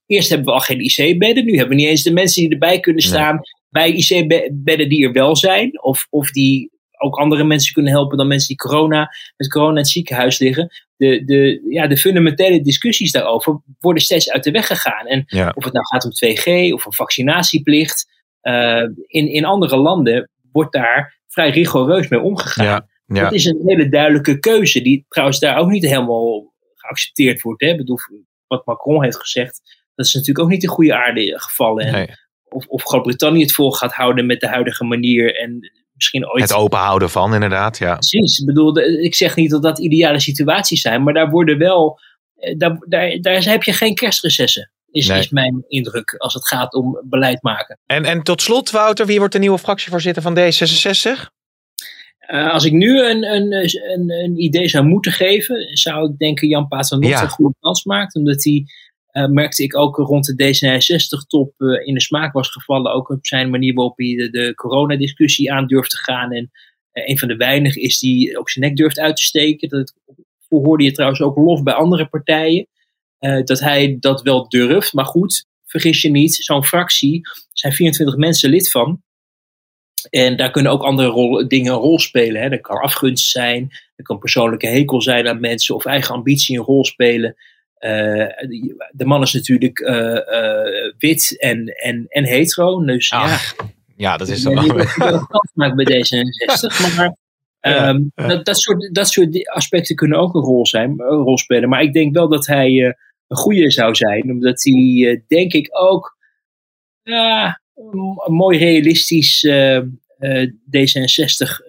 [0.06, 1.46] Eerst hebben we al geen IC-bedden.
[1.46, 3.12] Nu hebben we niet eens de mensen die erbij kunnen Nee.
[3.12, 3.40] staan.
[3.70, 5.84] Bij IC-bedden die er wel zijn.
[5.84, 6.72] Of, of die
[7.02, 10.70] ook andere mensen kunnen helpen dan mensen die corona, met corona in het ziekenhuis liggen.
[10.98, 15.06] De, de, ja, de fundamentele discussies daarover worden steeds uit de weg gegaan.
[15.08, 15.52] En Ja.
[15.56, 18.10] of het nou gaat om 2G of een vaccinatieplicht.
[18.42, 22.66] eh, in, in andere landen wordt daar vrij rigoureus mee omgegaan.
[22.66, 23.22] Ja, ja.
[23.22, 27.62] Dat is een hele duidelijke keuze, die trouwens daar ook niet helemaal geaccepteerd wordt.
[27.62, 27.68] Hè?
[27.68, 27.98] Ik bedoel,
[28.48, 29.62] wat Macron heeft gezegd,
[29.96, 31.86] dat is natuurlijk ook niet in goede aarde gevallen.
[31.86, 32.08] En Nee.
[32.50, 35.72] Of, of Groot-Brittannië het vol gaat houden met de huidige manier en
[36.02, 36.42] misschien ooit.
[36.42, 37.78] Het openhouden van, inderdaad.
[37.78, 37.94] Ja.
[37.94, 38.40] Precies.
[38.40, 42.00] Ik bedoel, ik zeg niet dat dat ideale situaties zijn, maar daar worden wel.
[42.38, 44.72] eh, Daar, daar, daar heb je geen kerstrecessen.
[44.92, 45.20] Is, Nee.
[45.20, 47.80] is mijn indruk als het gaat om beleid maken.
[47.86, 51.30] En, en tot slot, Wouter, wie wordt de nieuwe fractievoorzitter van D66?
[52.20, 53.54] Eh, als ik nu een, een,
[53.94, 57.22] een, een idee zou moeten geven, zou ik denken Jan Paternotte Ja.
[57.22, 58.16] een goede kans maakt.
[58.16, 58.66] Omdat hij,
[59.12, 62.94] eh, merkte ik ook rond de D66-top eh, in de smaak was gevallen.
[62.94, 66.32] Ook op zijn manier waarop hij de, de coronadiscussie aan durft te gaan.
[66.32, 66.52] En
[66.92, 69.70] eh, een van de weinigen is die ook zijn nek durft uit te steken.
[69.70, 69.94] Dat
[70.50, 72.68] hoorde je trouwens ook lof bij andere partijen.
[73.44, 74.94] dat hij dat wel durft.
[74.94, 79.02] Maar goed, vergis je niet, zo'n fractie zijn 24 mensen lid van.
[80.10, 82.42] En daar kunnen ook andere dingen een rol spelen.
[82.42, 82.50] Hè.
[82.50, 86.64] Dat kan afgunst zijn, er kan persoonlijke hekel zijn aan mensen of eigen ambitie een
[86.64, 87.36] rol spelen.
[87.82, 88.28] Uh,
[88.92, 92.86] de man is natuurlijk uh, uh, wit en, en, en hetero.
[92.86, 93.66] Dus Ach, ja,
[93.98, 94.76] ja, dat is wel.
[94.76, 94.86] wel.
[95.54, 96.96] gemaakt bij D66.
[96.98, 97.16] Maar
[97.90, 98.28] um, ja.
[98.28, 101.70] Dat, dat, soort, dat soort aspecten kunnen ook een rol, zijn, een rol spelen.
[101.70, 102.96] Maar ik denk wel dat hij
[103.28, 104.32] een goede zou zijn.
[104.32, 106.18] Omdat hij, denk ik, ook
[107.04, 107.56] een
[108.26, 109.48] mooi realistisch
[110.46, 111.66] D66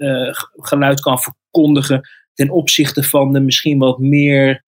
[0.56, 2.08] geluid kan verkondigen.
[2.34, 4.64] Ten opzichte van de misschien wat meer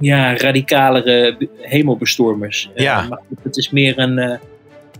[0.00, 2.70] ja, radicalere hemelbestormers.
[2.74, 3.02] Ja.
[3.02, 4.34] Uh, maar het is meer een uh,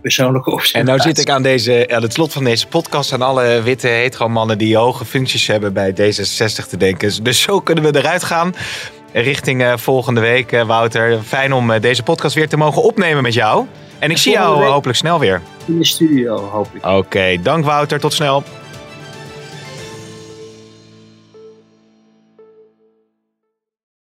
[0.01, 0.79] persoonlijke observatie.
[0.79, 3.87] En nou zit ik aan, deze, aan het slot van deze podcast aan alle witte
[3.87, 7.23] hetero mannen die hoge functies hebben bij D66 te denken.
[7.23, 8.55] Dus zo kunnen we eruit gaan.
[9.13, 11.21] Richting volgende week, Wouter.
[11.21, 13.65] Fijn om deze podcast weer te mogen opnemen met jou.
[13.99, 15.41] En ik en zie jou hopelijk snel weer.
[15.65, 16.85] In de studio, hopelijk.
[16.85, 17.99] Oké, okay, dank Wouter.
[17.99, 18.43] Tot snel.